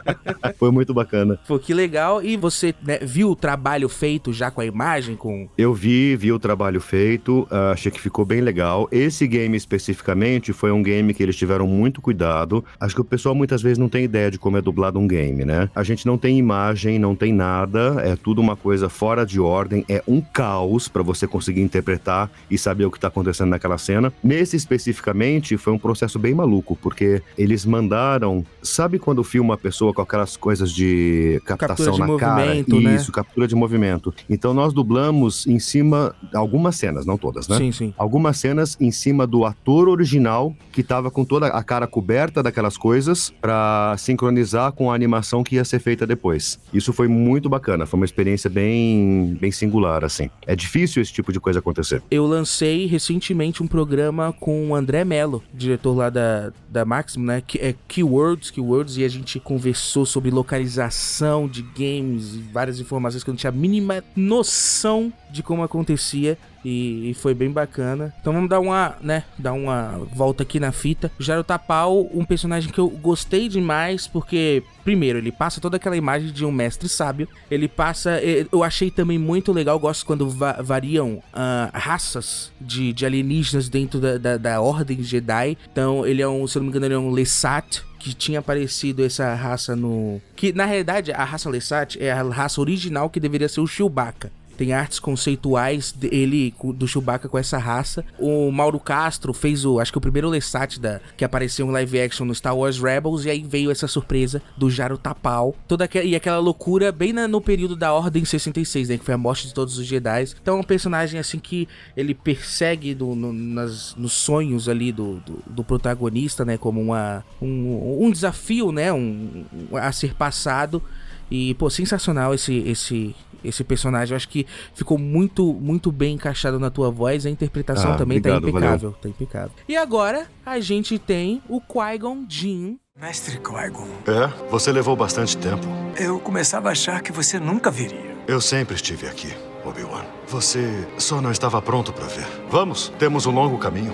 Foi 0.58 0.70
muito 0.70 0.94
bacana. 0.94 1.38
Foi 1.44 1.58
que 1.58 1.74
legal. 1.74 2.22
E 2.22 2.36
você 2.36 2.74
né, 2.82 2.98
viu 3.02 3.30
o 3.30 3.36
trabalho 3.36 3.88
feito 3.88 4.32
já 4.32 4.50
com 4.50 4.60
a 4.60 4.66
imagem? 4.66 5.16
com? 5.16 5.48
Eu 5.56 5.74
vi, 5.74 6.16
vi 6.16 6.32
o 6.32 6.38
trabalho 6.38 6.80
feito, 6.80 7.46
uh, 7.50 7.72
achei 7.72 7.90
que 7.90 8.00
ficou 8.00 8.24
bem 8.24 8.40
legal. 8.40 8.88
Esse 8.92 9.26
game 9.26 9.56
especificamente 9.56 10.52
foi 10.52 10.70
um 10.70 10.82
game 10.82 11.12
que 11.12 11.22
eles 11.22 11.36
tiveram 11.36 11.66
muito 11.66 12.00
cuidado. 12.00 12.64
Acho 12.78 12.94
que 12.94 13.00
o 13.00 13.04
pessoal 13.04 13.34
muitas 13.34 13.62
vezes 13.62 13.78
não 13.78 13.88
tem 13.88 14.04
ideia 14.04 14.30
de 14.30 14.38
como 14.38 14.56
é 14.56 14.62
dublado 14.62 14.98
um 14.98 15.06
game, 15.06 15.44
né? 15.44 15.68
A 15.74 15.82
gente 15.82 16.06
não 16.06 16.16
tem 16.18 16.38
imagem, 16.38 16.98
não 16.98 17.14
tem 17.16 17.32
nada, 17.32 18.00
é 18.04 18.16
tudo 18.16 18.40
uma 18.40 18.56
coisa 18.56 18.88
fora 18.88 19.24
de 19.24 19.40
ordem, 19.40 19.84
é 19.88 20.02
um 20.06 20.20
caos 20.20 20.88
para 20.88 21.02
você 21.02 21.26
conseguir 21.26 21.62
interpretar 21.62 22.30
e 22.50 22.56
saber 22.58 22.84
o 22.84 22.90
que 22.90 23.00
tá 23.00 23.08
acontecendo 23.08 23.50
naquela 23.50 23.78
cena. 23.78 24.12
Nesse 24.22 24.56
especificamente, 24.56 25.15
foi 25.56 25.72
um 25.72 25.78
processo 25.78 26.18
bem 26.18 26.34
maluco, 26.34 26.76
porque 26.76 27.22
eles 27.36 27.64
mandaram. 27.64 28.44
Sabe 28.62 28.98
quando 28.98 29.22
filma 29.24 29.54
a 29.54 29.56
pessoa 29.56 29.92
com 29.92 30.02
aquelas 30.02 30.36
coisas 30.36 30.72
de 30.72 31.40
captação 31.44 31.86
Captura 31.86 32.06
de 32.06 32.12
na 32.12 32.18
cara? 32.18 32.44
movimento, 32.44 32.80
né? 32.80 32.94
Isso, 32.94 33.12
captura 33.12 33.48
de 33.48 33.54
movimento. 33.54 34.14
Então 34.28 34.52
nós 34.52 34.72
dublamos 34.72 35.46
em 35.46 35.58
cima. 35.58 36.14
Algumas 36.34 36.76
cenas, 36.76 37.06
não 37.06 37.16
todas, 37.16 37.48
né? 37.48 37.56
Sim, 37.56 37.72
sim. 37.72 37.94
algumas 37.96 38.36
cenas 38.36 38.76
em 38.80 38.90
cima 38.90 39.26
do 39.26 39.44
ator 39.44 39.88
original 39.88 40.54
que 40.72 40.82
tava 40.82 41.10
com 41.10 41.24
toda 41.24 41.46
a 41.46 41.62
cara 41.62 41.86
coberta 41.86 42.42
daquelas 42.42 42.76
coisas 42.76 43.32
pra 43.40 43.94
sincronizar 43.98 44.72
com 44.72 44.90
a 44.90 44.94
animação 44.94 45.42
que 45.42 45.56
ia 45.56 45.64
ser 45.64 45.78
feita 45.78 46.06
depois. 46.06 46.58
Isso 46.72 46.92
foi 46.92 47.08
muito 47.08 47.48
bacana, 47.48 47.86
foi 47.86 47.98
uma 47.98 48.06
experiência 48.06 48.50
bem 48.50 49.36
bem 49.40 49.50
singular 49.50 50.04
assim. 50.04 50.28
É 50.46 50.54
difícil 50.54 51.00
esse 51.00 51.12
tipo 51.12 51.32
de 51.32 51.40
coisa 51.40 51.60
acontecer. 51.60 52.02
Eu 52.10 52.26
lancei 52.26 52.86
recentemente 52.86 53.62
um 53.62 53.66
programa 53.66 54.32
com 54.32 54.70
o 54.70 54.74
André 54.74 55.04
Mello, 55.06 55.42
diretor 55.54 55.94
lá 55.94 56.10
da, 56.10 56.52
da 56.68 56.84
Maxim, 56.84 57.20
né? 57.20 57.42
Que 57.46 57.58
é 57.58 57.74
Keywords, 57.88 58.50
Keywords, 58.50 58.96
e 58.96 59.04
a 59.04 59.08
gente 59.08 59.40
conversou 59.40 60.04
sobre 60.04 60.30
localização 60.30 61.48
de 61.48 61.62
games 61.62 62.34
e 62.34 62.38
várias 62.52 62.80
informações 62.80 63.24
que 63.24 63.30
eu 63.30 63.32
não 63.32 63.38
tinha 63.38 63.50
a 63.50 63.54
mínima 63.54 64.02
noção 64.14 65.12
de 65.30 65.42
como 65.42 65.62
acontecia. 65.62 66.36
E, 66.68 67.10
e 67.10 67.14
foi 67.14 67.32
bem 67.32 67.48
bacana. 67.48 68.12
Então 68.20 68.32
vamos 68.32 68.50
dar 68.50 68.58
uma, 68.58 68.96
né, 69.00 69.22
dar 69.38 69.52
uma 69.52 70.00
volta 70.12 70.42
aqui 70.42 70.58
na 70.58 70.72
fita. 70.72 71.12
Jaro 71.16 71.44
Tapau, 71.44 72.10
um 72.12 72.24
personagem 72.24 72.72
que 72.72 72.80
eu 72.80 72.88
gostei 72.88 73.48
demais, 73.48 74.08
porque, 74.08 74.64
primeiro, 74.82 75.18
ele 75.18 75.30
passa 75.30 75.60
toda 75.60 75.76
aquela 75.76 75.96
imagem 75.96 76.32
de 76.32 76.44
um 76.44 76.50
mestre 76.50 76.88
sábio. 76.88 77.28
Ele 77.48 77.68
passa. 77.68 78.20
Eu 78.20 78.64
achei 78.64 78.90
também 78.90 79.16
muito 79.16 79.52
legal, 79.52 79.78
gosto 79.78 80.04
quando 80.04 80.28
va- 80.28 80.60
variam 80.60 81.22
ah, 81.32 81.70
raças 81.72 82.50
de, 82.60 82.92
de 82.92 83.06
alienígenas 83.06 83.68
dentro 83.68 84.00
da, 84.00 84.18
da, 84.18 84.36
da 84.36 84.60
Ordem 84.60 85.04
Jedi. 85.04 85.56
Então, 85.70 86.04
ele 86.04 86.20
é 86.20 86.28
um, 86.28 86.48
se 86.48 86.58
eu 86.58 86.62
não 86.62 86.64
me 86.64 86.70
engano, 86.70 86.86
ele 86.86 86.94
é 86.94 86.98
um 86.98 87.10
Lesat. 87.12 87.84
Que 87.98 88.14
tinha 88.14 88.38
aparecido 88.38 89.04
essa 89.04 89.34
raça 89.34 89.74
no. 89.74 90.20
Que 90.36 90.52
na 90.52 90.64
realidade 90.64 91.10
a 91.10 91.24
raça 91.24 91.50
Lesat 91.50 91.96
é 91.98 92.12
a 92.12 92.22
raça 92.22 92.60
original 92.60 93.10
que 93.10 93.18
deveria 93.18 93.48
ser 93.48 93.60
o 93.60 93.66
Chewbacca. 93.66 94.30
Tem 94.56 94.72
artes 94.72 94.98
conceituais 94.98 95.92
dele, 95.92 96.54
do 96.74 96.88
Chewbacca 96.88 97.28
com 97.28 97.38
essa 97.38 97.58
raça. 97.58 98.04
O 98.18 98.50
Mauro 98.50 98.78
Castro 98.80 99.32
fez 99.32 99.64
o, 99.64 99.78
acho 99.78 99.92
que 99.92 99.98
o 99.98 100.00
primeiro 100.00 100.28
Lestat 100.28 100.78
da, 100.80 101.00
que 101.16 101.24
apareceu 101.24 101.66
em 101.66 101.70
live 101.70 102.00
action 102.00 102.24
no 102.26 102.34
Star 102.34 102.56
Wars 102.56 102.78
Rebels. 102.78 103.24
E 103.24 103.30
aí 103.30 103.42
veio 103.42 103.70
essa 103.70 103.86
surpresa 103.86 104.40
do 104.56 104.70
Jaro 104.70 104.96
Tapal. 104.98 105.54
Toda 105.68 105.84
aquela, 105.84 106.04
e 106.04 106.16
aquela 106.16 106.38
loucura 106.38 106.90
bem 106.90 107.12
na- 107.12 107.28
no 107.28 107.40
período 107.40 107.76
da 107.76 107.92
Ordem 107.92 108.24
66, 108.24 108.88
né? 108.88 108.98
Que 108.98 109.04
foi 109.04 109.14
a 109.14 109.18
morte 109.18 109.46
de 109.46 109.54
todos 109.54 109.78
os 109.78 109.86
Jedi. 109.86 110.24
Então 110.40 110.56
é 110.56 110.60
um 110.60 110.64
personagem 110.64 111.20
assim 111.20 111.38
que 111.38 111.68
ele 111.96 112.14
persegue 112.14 112.94
do- 112.94 113.14
no- 113.14 113.32
nas, 113.32 113.94
nos 113.96 114.12
sonhos 114.12 114.68
ali 114.68 114.90
do, 114.92 115.20
do, 115.20 115.42
do 115.46 115.64
protagonista, 115.64 116.44
né? 116.44 116.56
Como 116.56 116.80
uma, 116.80 117.24
um, 117.40 118.04
um 118.06 118.10
desafio, 118.10 118.72
né? 118.72 118.92
Um- 118.92 119.44
a 119.74 119.92
ser 119.92 120.14
passado. 120.14 120.82
E, 121.28 121.54
pô, 121.54 121.68
sensacional 121.68 122.32
esse, 122.34 122.54
esse, 122.58 123.12
esse 123.46 123.62
personagem. 123.64 124.12
Eu 124.12 124.16
acho 124.16 124.28
que 124.28 124.46
ficou 124.74 124.98
muito, 124.98 125.54
muito 125.54 125.90
bem 125.92 126.14
encaixado 126.14 126.58
na 126.58 126.70
tua 126.70 126.90
voz. 126.90 127.24
A 127.26 127.30
interpretação 127.30 127.92
Ah, 127.92 127.96
também 127.96 128.20
tá 128.20 128.36
obrigado, 128.36 128.58
impecável. 128.60 128.92
Tá 129.00 129.08
impecável. 129.08 129.50
E 129.68 129.76
agora 129.76 130.26
a 130.44 130.58
gente 130.60 130.98
tem 130.98 131.42
o 131.48 131.60
Qui-Gon 131.60 132.24
Jinn. 132.28 132.76
Mestre 133.00 133.38
Qui-Gon, 133.38 133.88
É? 134.06 134.48
Você 134.50 134.72
levou 134.72 134.96
bastante 134.96 135.36
tempo. 135.36 135.66
eu 135.98 136.18
começava 136.18 136.68
a 136.68 136.72
achar 136.72 137.02
que 137.02 137.12
você 137.12 137.38
nunca 137.38 137.70
viria. 137.70 138.16
Eu 138.26 138.40
sempre 138.40 138.74
estive 138.74 139.06
aqui, 139.06 139.32
Obi-Wan. 139.64 140.04
Você 140.28 140.86
só 140.98 141.20
não 141.20 141.30
estava 141.30 141.60
pronto 141.62 141.92
para 141.92 142.06
ver. 142.06 142.26
Vamos, 142.50 142.92
temos 142.98 143.26
um 143.26 143.30
longo 143.32 143.58
caminho. 143.58 143.92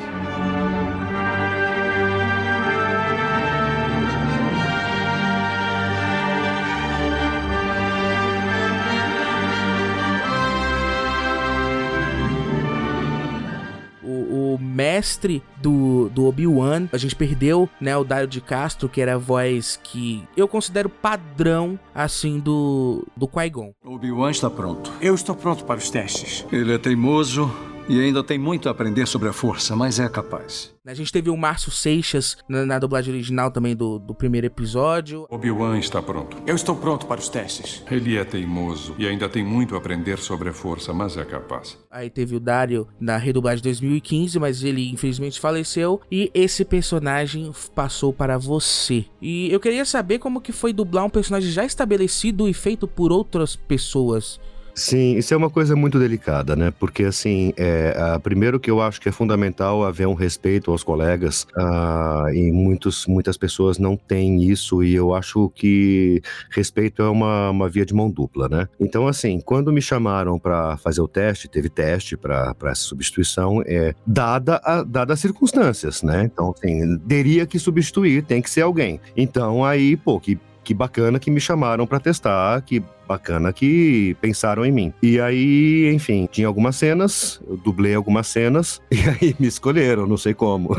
Mestre 14.83 15.41
do, 15.59 16.09
do 16.09 16.27
Obi-Wan. 16.27 16.89
A 16.93 16.99
gente 16.99 17.15
perdeu, 17.15 17.69
né, 17.81 17.97
o 17.97 18.03
Dario 18.03 18.27
de 18.27 18.41
Castro, 18.41 18.89
que 18.89 19.01
era 19.01 19.15
a 19.15 19.19
voz 19.19 19.79
que 19.81 20.25
eu 20.37 20.49
considero 20.49 20.89
padrão, 20.89 21.79
assim, 21.95 22.41
do, 22.41 23.07
do 23.17 23.29
Qui-Gon. 23.29 23.73
Obi-Wan 23.85 24.33
está 24.33 24.51
pronto. 24.51 24.91
Eu 25.01 25.15
estou 25.15 25.37
pronto 25.37 25.65
para 25.65 25.79
os 25.79 25.89
testes. 25.89 26.45
Ele 26.51 26.75
é 26.75 26.79
teimoso 26.79 27.49
e 27.89 28.01
ainda 28.01 28.23
tem 28.23 28.39
muito 28.39 28.69
a 28.69 28.73
aprender 28.73 29.07
sobre 29.07 29.29
a 29.29 29.33
força, 29.33 29.75
mas 29.75 29.99
é 29.99 30.09
capaz. 30.09 30.73
A 30.85 30.95
gente 30.95 31.13
teve 31.13 31.31
o 31.31 31.37
Márcio 31.37 31.71
Seixas 31.71 32.37
na, 32.49 32.67
na 32.67 32.79
dublagem 32.79 33.15
original 33.15 33.53
também 33.53 33.77
do, 33.77 34.01
do 34.01 34.15
primeiro 34.15 34.49
episódio. 34.49 35.27
Obi-Wan 35.31 35.79
está 35.79 36.03
pronto. 36.03 36.37
Eu 36.45 36.57
estou 36.57 36.75
pronto 36.75 37.07
para 37.07 37.21
os 37.21 37.29
testes. 37.29 37.85
Ele 37.89 38.17
é 38.17 38.25
teimoso 38.25 38.95
e 38.99 39.07
ainda 39.07 39.29
tem 39.29 39.45
muito 39.45 39.77
a 39.77 39.79
aprender 39.79 40.19
sobre 40.19 40.49
a 40.49 40.53
força, 40.53 40.93
mas 40.93 41.17
é 41.17 41.25
capaz. 41.25 41.79
Aí 41.89 42.11
teve 42.11 42.35
o 42.35 42.41
Dario 42.41 42.89
na 43.01 43.17
redublagem 43.17 43.59
de 43.59 43.69
2015, 43.69 44.41
mas 44.41 44.65
ele 44.65 44.91
infelizmente 44.91 45.39
faleceu. 45.39 46.01
E 46.11 46.33
esse 46.35 46.65
personagem 46.65 47.53
passou 47.77 48.13
para 48.13 48.37
você. 48.37 49.05
E 49.21 49.53
eu 49.53 49.61
queria 49.61 49.85
saber 49.85 50.19
como 50.19 50.41
que 50.41 50.51
foi 50.51 50.73
dublar 50.73 51.05
um 51.05 51.11
personagem 51.11 51.51
já 51.51 51.65
estabelecido 51.65 52.49
e 52.49 52.55
feito 52.55 52.89
por 52.89 53.13
outras 53.13 53.55
pessoas. 53.55 54.41
Sim, 54.75 55.17
isso 55.17 55.35
é 55.35 55.37
uma 55.37 55.51
coisa 55.51 55.77
muito 55.77 55.99
delicada, 55.99 56.57
né? 56.57 56.73
Porque, 56.79 57.05
assim, 57.05 57.53
é, 57.57 57.95
ah, 57.97 58.19
primeiro 58.19 58.59
que 58.59 58.71
eu 58.71 58.81
acho 58.81 59.01
que 59.01 59.09
é 59.09 59.13
fundamental 59.13 59.85
haver 59.85 60.09
um 60.09 60.15
respeito 60.15 60.71
aos 60.71 60.83
colegas, 60.83 61.47
ah, 61.57 62.27
e 62.33 62.51
muitos, 62.51 63.07
muitas 63.07 63.37
pessoas 63.37 63.79
não 63.79 63.97
têm 63.97 64.43
isso, 64.43 64.83
e 64.83 64.95
eu 64.95 65.15
acho 65.15 65.51
que 65.55 66.23
respeito 66.51 67.03
é 67.03 67.09
uma, 67.09 67.51
uma 67.51 67.69
via 67.69 67.85
de 67.85 67.93
mão 67.93 68.11
dupla, 68.11 68.49
né? 68.49 68.69
Então, 68.81 69.07
assim, 69.07 69.41
quando 69.41 69.73
me 69.73 69.83
chamaram 69.83 70.39
para 70.39 70.79
fazer 70.79 71.03
o 71.03 71.09
teste, 71.09 71.49
teve 71.49 71.69
teste 71.69 72.17
para 72.17 72.55
essa 72.65 72.83
substituição, 72.83 73.63
é, 73.67 73.95
dada 74.07 74.61
a, 74.65 74.83
dada 74.83 75.13
as 75.13 75.21
circunstâncias, 75.21 76.03
né? 76.03 76.25
Então, 76.25 76.55
assim, 76.57 76.99
teria 77.07 77.45
que 77.45 77.59
substituir, 77.59 78.23
tem 78.25 78.41
que 78.41 78.49
ser 78.49 78.63
alguém. 78.63 79.01
Então, 79.15 79.63
aí, 79.65 79.97
pô, 79.97 80.19
que 80.19 80.39
que 80.65 80.73
bacana 80.73 81.19
que 81.19 81.31
me 81.31 81.41
chamaram 81.41 81.87
para 81.87 81.99
testar, 81.99 82.61
que 82.63 82.83
bacana 83.07 83.53
que 83.53 84.17
pensaram 84.21 84.65
em 84.65 84.73
mim. 84.73 84.93
E 85.03 85.21
aí, 85.21 85.93
enfim, 85.95 86.29
tinha 86.31 86.47
algumas 86.47 86.77
cenas, 86.77 87.41
eu 87.49 87.57
dublei 87.57 87.95
algumas 87.95 88.27
cenas, 88.27 88.81
e 88.91 88.99
aí 88.99 89.37
me 89.39 89.47
escolheram, 89.47 90.07
não 90.07 90.17
sei 90.17 90.35
como. 90.35 90.71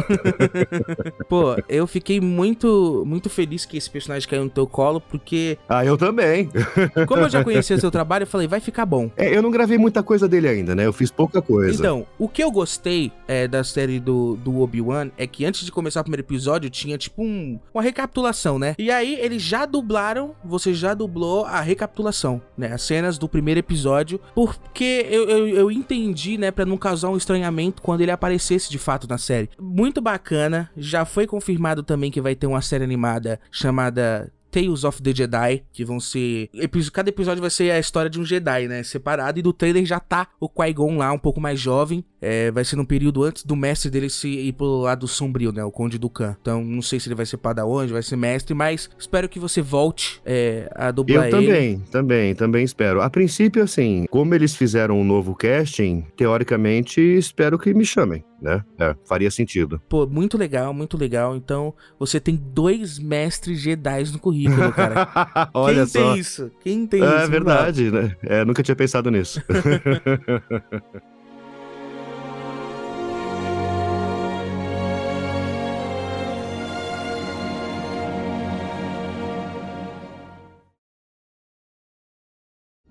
Pô, 1.28 1.56
eu 1.68 1.88
fiquei 1.88 2.20
muito, 2.20 3.04
muito 3.06 3.30
feliz 3.30 3.66
que 3.66 3.78
esse 3.78 3.90
personagem 3.90 4.28
caiu 4.28 4.44
no 4.44 4.50
teu 4.50 4.68
colo, 4.68 5.00
porque, 5.00 5.58
ah, 5.68 5.86
eu 5.86 5.98
também. 5.98 6.50
como 7.08 7.22
eu 7.22 7.30
já 7.30 7.44
conhecia 7.44 7.78
seu 7.78 7.92
trabalho, 7.92 8.24
eu 8.24 8.28
falei, 8.28 8.48
vai 8.48 8.60
ficar 8.60 8.86
bom. 8.86 9.12
É, 9.18 9.36
eu 9.36 9.42
não 9.42 9.52
gravei 9.52 9.78
muita 9.78 10.02
coisa 10.04 10.28
dele 10.28 10.48
ainda, 10.48 10.76
né? 10.76 10.86
Eu 10.86 10.94
fiz 10.94 11.12
pouca 11.12 11.42
coisa. 11.42 11.78
Então, 11.78 12.06
o 12.18 12.28
que 12.28 12.44
eu 12.44 12.52
gostei 12.52 13.12
é, 13.28 13.48
da 13.48 13.64
série 13.64 14.00
do, 14.00 14.36
do 14.38 14.62
Obi-Wan 14.62 15.10
é 15.18 15.28
que 15.28 15.46
antes 15.46 15.66
de 15.66 15.72
começar 15.72 16.02
o 16.02 16.04
primeiro 16.04 16.24
episódio 16.24 16.70
tinha 16.70 16.98
tipo 16.98 17.24
um, 17.24 17.60
uma 17.74 17.84
recapitulação, 17.84 18.58
né? 18.58 18.76
E 18.78 18.92
aí 18.92 19.16
eles 19.20 19.42
já 19.42 19.66
dublaram, 19.66 20.36
você 20.44 20.74
já 20.74 20.94
dublou 20.94 21.46
a 21.46 21.62
recapitulação, 21.62 22.13
né? 22.58 22.72
As 22.74 22.82
cenas 22.82 23.18
do 23.18 23.28
primeiro 23.28 23.60
episódio, 23.60 24.20
porque 24.34 25.06
eu, 25.10 25.30
eu, 25.30 25.48
eu 25.48 25.72
entendi, 25.72 26.38
né, 26.38 26.52
Pra 26.52 26.66
não 26.66 26.78
causar 26.78 27.10
um 27.10 27.18
estranhamento 27.18 27.82
quando 27.82 28.02
ele 28.02 28.12
aparecesse 28.12 28.70
de 28.70 28.78
fato 28.78 29.08
na 29.08 29.18
série. 29.18 29.50
Muito 29.60 30.02
bacana, 30.02 30.70
já 30.78 31.04
foi 31.04 31.26
confirmado 31.26 31.82
também 31.84 32.12
que 32.12 32.22
vai 32.22 32.36
ter 32.36 32.48
uma 32.48 32.62
série 32.62 32.84
animada 32.84 33.40
chamada 33.52 34.32
Tales 34.54 34.84
of 34.84 35.02
the 35.02 35.14
Jedi, 35.14 35.64
que 35.74 35.84
vão 35.84 36.00
ser. 36.00 36.50
Cada 36.94 37.10
episódio 37.10 37.42
vai 37.42 37.50
ser 37.50 37.72
a 37.72 37.80
história 37.80 38.10
de 38.10 38.20
um 38.20 38.24
Jedi, 38.24 38.68
né? 38.68 38.84
Separado. 38.84 39.40
E 39.40 39.42
do 39.42 39.52
trailer 39.52 39.84
já 39.84 40.00
tá 40.00 40.28
o 40.40 40.48
Qui-Gon 40.48 40.98
lá, 40.98 41.12
um 41.12 41.18
pouco 41.18 41.42
mais 41.42 41.60
jovem. 41.60 42.06
É, 42.22 42.52
vai 42.52 42.64
ser 42.64 42.76
num 42.76 42.86
período 42.86 43.24
antes 43.24 43.44
do 43.44 43.56
mestre 43.56 43.90
dele 43.90 44.10
se 44.10 44.30
ir 44.30 44.54
pro 44.54 44.82
lado 44.82 45.08
sombrio, 45.08 45.52
né? 45.52 45.64
O 45.64 45.72
Conde 45.72 45.98
Dukan. 45.98 46.38
Então, 46.40 46.64
não 46.64 46.82
sei 46.82 47.00
se 47.00 47.10
ele 47.10 47.16
vai 47.16 47.26
ser 47.26 47.38
padawan, 47.38 47.86
vai 47.88 48.04
ser 48.04 48.16
mestre, 48.16 48.54
mas 48.54 48.90
espero 48.98 49.28
que 49.28 49.40
você 49.40 49.62
volte 49.62 50.22
é, 50.26 50.70
a 50.76 50.92
dublar 50.92 51.30
Eu 51.30 51.40
ele. 51.40 51.48
também, 51.48 51.80
também, 51.92 52.36
também 52.36 52.64
espero. 52.64 53.02
A 53.02 53.10
princípio, 53.10 53.64
assim, 53.64 54.06
como 54.10 54.34
eles 54.36 54.56
fizeram 54.56 55.00
um 55.00 55.04
novo 55.04 55.36
casting, 55.36 56.06
teoricamente, 56.16 57.02
espero 57.02 57.58
que 57.58 57.74
me 57.74 57.86
chamem, 57.86 58.24
né? 58.44 58.64
É, 58.78 58.94
faria 59.06 59.32
sentido. 59.32 59.82
Pô, 59.88 60.06
muito 60.06 60.38
legal, 60.38 60.74
muito 60.74 60.98
legal. 60.98 61.36
Então, 61.36 61.74
você 61.98 62.20
tem 62.20 62.36
dois 62.36 63.00
mestres 63.00 63.60
Jedi 63.62 64.04
no 64.12 64.20
currículo, 64.20 64.72
cara. 64.74 65.08
Olha 65.54 65.78
Quem 65.78 65.86
só. 65.88 66.00
tem 66.12 66.20
isso? 66.20 66.52
Quem 66.62 66.86
tem 66.86 67.02
É 67.02 67.06
isso? 67.06 67.16
Dá. 67.16 67.26
verdade, 67.28 67.90
né? 67.90 68.16
É, 68.22 68.44
nunca 68.44 68.62
tinha 68.62 68.76
pensado 68.76 69.10
nisso. 69.10 69.42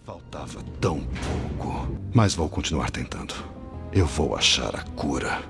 Faltava 0.04 0.62
tão 0.80 1.00
pouco. 1.00 1.87
Mas 2.14 2.35
vou 2.35 2.49
continuar 2.49 2.90
tentando. 2.90 3.35
Eu 3.93 4.07
vou 4.07 4.35
achar 4.37 4.75
a 4.75 4.83
cura. 4.97 5.41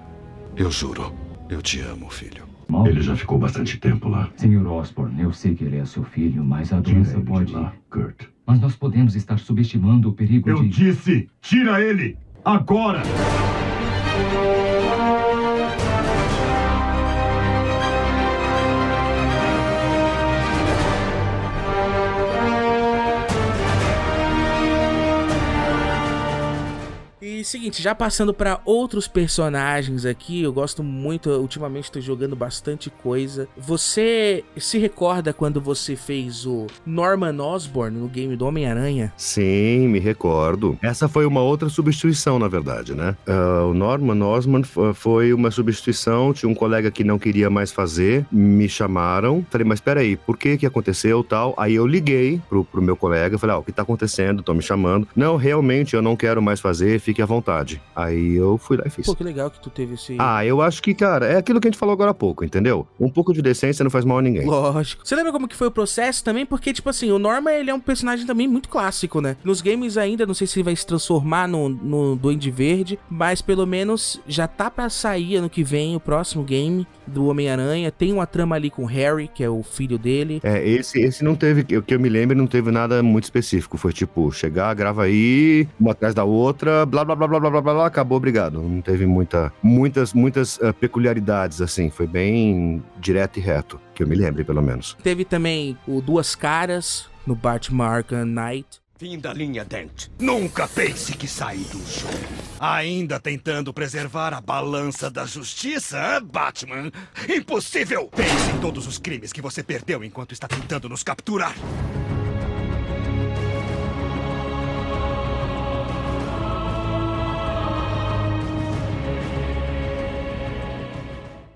Eu 0.56 0.70
juro. 0.70 1.12
Eu 1.48 1.62
te 1.62 1.80
amo, 1.80 2.10
filho. 2.10 2.44
Mal. 2.68 2.86
Ele 2.86 3.02
já 3.02 3.14
ficou 3.14 3.38
bastante 3.38 3.78
tempo 3.78 4.08
lá. 4.08 4.30
Senhor 4.36 4.66
Osborne, 4.66 5.22
eu 5.22 5.32
sei 5.32 5.54
que 5.54 5.64
ele 5.64 5.76
é 5.76 5.84
seu 5.84 6.02
filho, 6.04 6.42
mas 6.44 6.72
a 6.72 6.80
doença 6.80 7.12
ele 7.12 7.20
de 7.22 7.26
pode. 7.30 7.52
lá, 7.52 7.72
Kurt. 7.90 8.24
Mas 8.46 8.60
nós 8.60 8.74
podemos 8.74 9.14
estar 9.14 9.38
subestimando 9.38 10.08
o 10.08 10.12
perigo 10.12 10.48
Eu 10.48 10.62
de. 10.62 10.68
disse, 10.68 11.28
tira 11.40 11.80
ele! 11.80 12.16
Agora! 12.44 13.02
Seguinte, 27.44 27.82
já 27.82 27.94
passando 27.94 28.32
pra 28.32 28.60
outros 28.64 29.06
personagens 29.08 30.04
aqui, 30.06 30.42
eu 30.42 30.52
gosto 30.52 30.82
muito, 30.82 31.30
ultimamente 31.30 31.90
tô 31.90 32.00
jogando 32.00 32.36
bastante 32.36 32.88
coisa. 32.90 33.48
Você 33.56 34.44
se 34.56 34.78
recorda 34.78 35.32
quando 35.32 35.60
você 35.60 35.96
fez 35.96 36.46
o 36.46 36.66
Norman 36.86 37.40
Osborn 37.42 37.98
no 37.98 38.08
game 38.08 38.36
do 38.36 38.46
Homem-Aranha? 38.46 39.12
Sim, 39.16 39.88
me 39.88 39.98
recordo. 39.98 40.78
Essa 40.82 41.08
foi 41.08 41.26
uma 41.26 41.40
outra 41.40 41.68
substituição, 41.68 42.38
na 42.38 42.48
verdade, 42.48 42.94
né? 42.94 43.16
Ah, 43.26 43.66
o 43.68 43.74
Norman 43.74 44.62
fo- 44.62 44.94
foi 44.94 45.32
uma 45.32 45.50
substituição, 45.50 46.32
tinha 46.32 46.48
um 46.50 46.54
colega 46.54 46.90
que 46.90 47.04
não 47.04 47.18
queria 47.18 47.50
mais 47.50 47.72
fazer, 47.72 48.24
me 48.30 48.68
chamaram, 48.68 49.44
falei, 49.50 49.66
mas 49.66 49.80
peraí, 49.80 50.16
por 50.16 50.36
que 50.36 50.56
que 50.58 50.66
aconteceu 50.66 51.22
tal? 51.24 51.54
Aí 51.56 51.74
eu 51.74 51.86
liguei 51.86 52.40
pro, 52.48 52.64
pro 52.64 52.82
meu 52.82 52.96
colega, 52.96 53.38
falei, 53.38 53.56
ah, 53.56 53.58
o 53.58 53.62
que 53.64 53.72
tá 53.72 53.82
acontecendo? 53.82 54.40
Estão 54.40 54.54
me 54.54 54.62
chamando. 54.62 55.06
Não, 55.16 55.36
realmente, 55.36 55.94
eu 55.94 56.02
não 56.02 56.16
quero 56.16 56.40
mais 56.42 56.60
fazer, 56.60 57.00
fique 57.00 57.20
à 57.22 57.26
vontade. 57.32 57.80
Aí 57.94 58.34
eu 58.34 58.58
fui 58.58 58.76
lá 58.76 58.84
e 58.86 58.90
fiz. 58.90 59.06
Pô, 59.06 59.14
que 59.14 59.24
legal 59.24 59.50
que 59.50 59.60
tu 59.60 59.70
teve 59.70 59.94
esse. 59.94 60.16
Ah, 60.18 60.44
eu 60.44 60.60
acho 60.60 60.82
que, 60.82 60.94
cara, 60.94 61.26
é 61.26 61.36
aquilo 61.36 61.60
que 61.60 61.68
a 61.68 61.70
gente 61.70 61.78
falou 61.78 61.92
agora 61.92 62.10
há 62.10 62.14
pouco, 62.14 62.44
entendeu? 62.44 62.86
Um 62.98 63.08
pouco 63.08 63.32
de 63.32 63.42
decência 63.42 63.82
não 63.82 63.90
faz 63.90 64.04
mal 64.04 64.18
a 64.18 64.22
ninguém. 64.22 64.46
Lógico. 64.46 65.06
Você 65.06 65.14
lembra 65.14 65.32
como 65.32 65.48
que 65.48 65.56
foi 65.56 65.66
o 65.66 65.70
processo 65.70 66.24
também? 66.24 66.46
Porque, 66.46 66.72
tipo 66.72 66.88
assim, 66.88 67.10
o 67.10 67.18
Norman, 67.18 67.52
ele 67.52 67.70
é 67.70 67.74
um 67.74 67.80
personagem 67.80 68.26
também 68.26 68.48
muito 68.48 68.68
clássico, 68.68 69.20
né? 69.20 69.36
Nos 69.44 69.60
games 69.60 69.96
ainda, 69.96 70.26
não 70.26 70.34
sei 70.34 70.46
se 70.46 70.58
ele 70.58 70.64
vai 70.64 70.76
se 70.76 70.86
transformar 70.86 71.48
no, 71.48 71.68
no 71.68 72.16
Duende 72.16 72.50
Verde, 72.50 72.98
mas 73.10 73.42
pelo 73.42 73.66
menos 73.66 74.20
já 74.26 74.46
tá 74.46 74.70
pra 74.70 74.88
sair 74.88 75.36
ano 75.36 75.50
que 75.50 75.62
vem 75.62 75.96
o 75.96 76.00
próximo 76.00 76.42
game 76.42 76.86
do 77.06 77.26
Homem-Aranha. 77.26 77.90
Tem 77.90 78.12
uma 78.12 78.26
trama 78.26 78.56
ali 78.56 78.70
com 78.70 78.82
o 78.82 78.86
Harry, 78.86 79.28
que 79.28 79.42
é 79.42 79.48
o 79.48 79.62
filho 79.62 79.98
dele. 79.98 80.40
É, 80.42 80.66
esse, 80.66 81.00
esse 81.00 81.24
não 81.24 81.34
teve, 81.34 81.76
o 81.76 81.82
que 81.82 81.94
eu 81.94 82.00
me 82.00 82.08
lembro, 82.08 82.36
não 82.36 82.46
teve 82.46 82.70
nada 82.70 83.02
muito 83.02 83.24
específico. 83.24 83.76
Foi 83.76 83.92
tipo, 83.92 84.30
chegar, 84.32 84.74
grava 84.74 85.04
aí, 85.04 85.68
uma 85.78 85.92
atrás 85.92 86.14
da 86.14 86.24
outra, 86.24 86.84
blá 86.86 87.04
blá 87.04 87.14
blá 87.14 87.21
blá 87.26 87.40
blá 87.40 87.50
blá 87.50 87.60
blá, 87.62 87.74
blá 87.74 87.86
acabou, 87.86 88.16
obrigado. 88.16 88.60
Não 88.60 88.80
teve 88.80 89.06
muita, 89.06 89.52
muitas, 89.62 90.12
muitas 90.12 90.60
ah, 90.62 90.72
peculiaridades, 90.72 91.60
assim. 91.60 91.90
Foi 91.90 92.06
bem 92.06 92.82
direto 92.98 93.38
e 93.38 93.42
reto, 93.42 93.80
que 93.94 94.02
eu 94.02 94.06
me 94.06 94.14
lembre, 94.14 94.44
pelo 94.44 94.62
menos. 94.62 94.96
Teve 95.02 95.24
também 95.24 95.76
o 95.86 96.00
Duas 96.00 96.34
Caras 96.34 97.08
no 97.26 97.34
Batman 97.34 97.86
Arkham 97.86 98.24
Knight. 98.24 98.82
Fim 98.98 99.18
da 99.18 99.32
linha, 99.32 99.64
Dent. 99.64 100.06
Nunca 100.20 100.68
pense 100.68 101.12
que 101.16 101.26
saí 101.26 101.64
do 101.64 101.78
jogo. 101.84 102.42
Ainda 102.60 103.18
tentando 103.18 103.74
preservar 103.74 104.32
a 104.32 104.40
balança 104.40 105.10
da 105.10 105.26
justiça, 105.26 105.98
hã, 105.98 106.22
Batman? 106.22 106.88
Impossível! 107.28 108.08
Pense 108.14 108.50
em 108.52 108.60
todos 108.60 108.86
os 108.86 108.98
crimes 108.98 109.32
que 109.32 109.42
você 109.42 109.60
perdeu 109.60 110.04
enquanto 110.04 110.30
está 110.30 110.46
tentando 110.46 110.88
nos 110.88 111.02
capturar. 111.02 111.56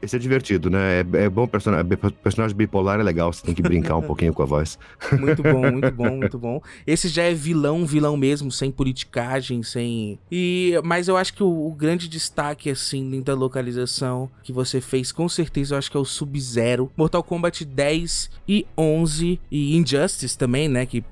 Esse 0.06 0.14
é 0.14 0.18
divertido, 0.20 0.70
né? 0.70 1.00
É, 1.00 1.24
é 1.24 1.28
bom 1.28 1.48
personagem, 1.48 1.84
personagem 2.22 2.56
bipolar 2.56 3.00
é 3.00 3.02
legal, 3.02 3.32
você 3.32 3.44
tem 3.44 3.54
que 3.54 3.60
brincar 3.60 3.96
um 3.96 4.02
pouquinho 4.06 4.32
com 4.32 4.42
a 4.42 4.46
voz. 4.46 4.78
Muito 5.18 5.42
bom, 5.42 5.60
muito 5.72 5.90
bom, 5.90 6.16
muito 6.16 6.38
bom. 6.38 6.62
Esse 6.86 7.08
já 7.08 7.24
é 7.24 7.34
vilão, 7.34 7.84
vilão 7.84 8.16
mesmo, 8.16 8.52
sem 8.52 8.70
politicagem, 8.70 9.64
sem. 9.64 10.16
E 10.30 10.74
mas 10.84 11.08
eu 11.08 11.16
acho 11.16 11.34
que 11.34 11.42
o, 11.42 11.66
o 11.66 11.74
grande 11.74 12.08
destaque 12.08 12.70
assim 12.70 13.20
da 13.20 13.34
localização 13.34 14.30
que 14.44 14.52
você 14.52 14.80
fez, 14.80 15.10
com 15.10 15.28
certeza, 15.28 15.74
eu 15.74 15.78
acho 15.78 15.90
que 15.90 15.96
é 15.96 16.00
o 16.00 16.04
Sub-Zero, 16.04 16.88
Mortal 16.96 17.24
Kombat 17.24 17.64
10 17.64 18.30
e 18.48 18.64
11 18.78 19.40
e 19.50 19.76
Injustice 19.76 20.38
também, 20.38 20.68
né, 20.68 20.86
que 20.86 21.02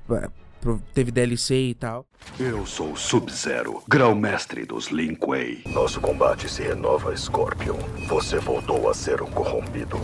teve 0.93 1.11
DLC 1.11 1.55
e 1.55 1.73
tal. 1.73 2.05
Eu 2.39 2.65
sou 2.65 2.93
o 2.93 2.97
Sub-Zero, 2.97 3.83
grão-mestre 3.87 4.65
dos 4.65 4.87
Lin 4.87 5.15
Kuei. 5.15 5.61
Nosso 5.67 6.01
combate 6.01 6.49
se 6.49 6.63
renova, 6.63 7.15
Scorpion. 7.15 7.77
Você 8.07 8.39
voltou 8.39 8.89
a 8.89 8.93
ser 8.93 9.21
um 9.21 9.29
corrompido. 9.29 9.99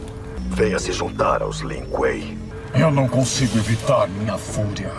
Venha 0.50 0.80
se 0.80 0.92
juntar 0.92 1.42
aos 1.42 1.60
Lin 1.62 1.86
Kuei. 1.86 2.38
Eu 2.74 2.92
não 2.92 3.08
consigo 3.08 3.58
evitar 3.58 4.08
minha 4.08 4.38
fúria. 4.38 4.92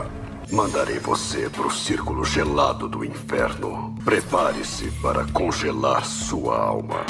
Mandarei 0.50 0.99
você 0.99 1.49
pro 1.49 1.71
círculo 1.71 2.25
gelado 2.25 2.87
do 2.87 3.02
inferno. 3.02 3.95
Prepare-se 4.04 4.90
para 5.00 5.25
congelar 5.33 6.04
sua 6.04 6.58
alma. 6.58 7.06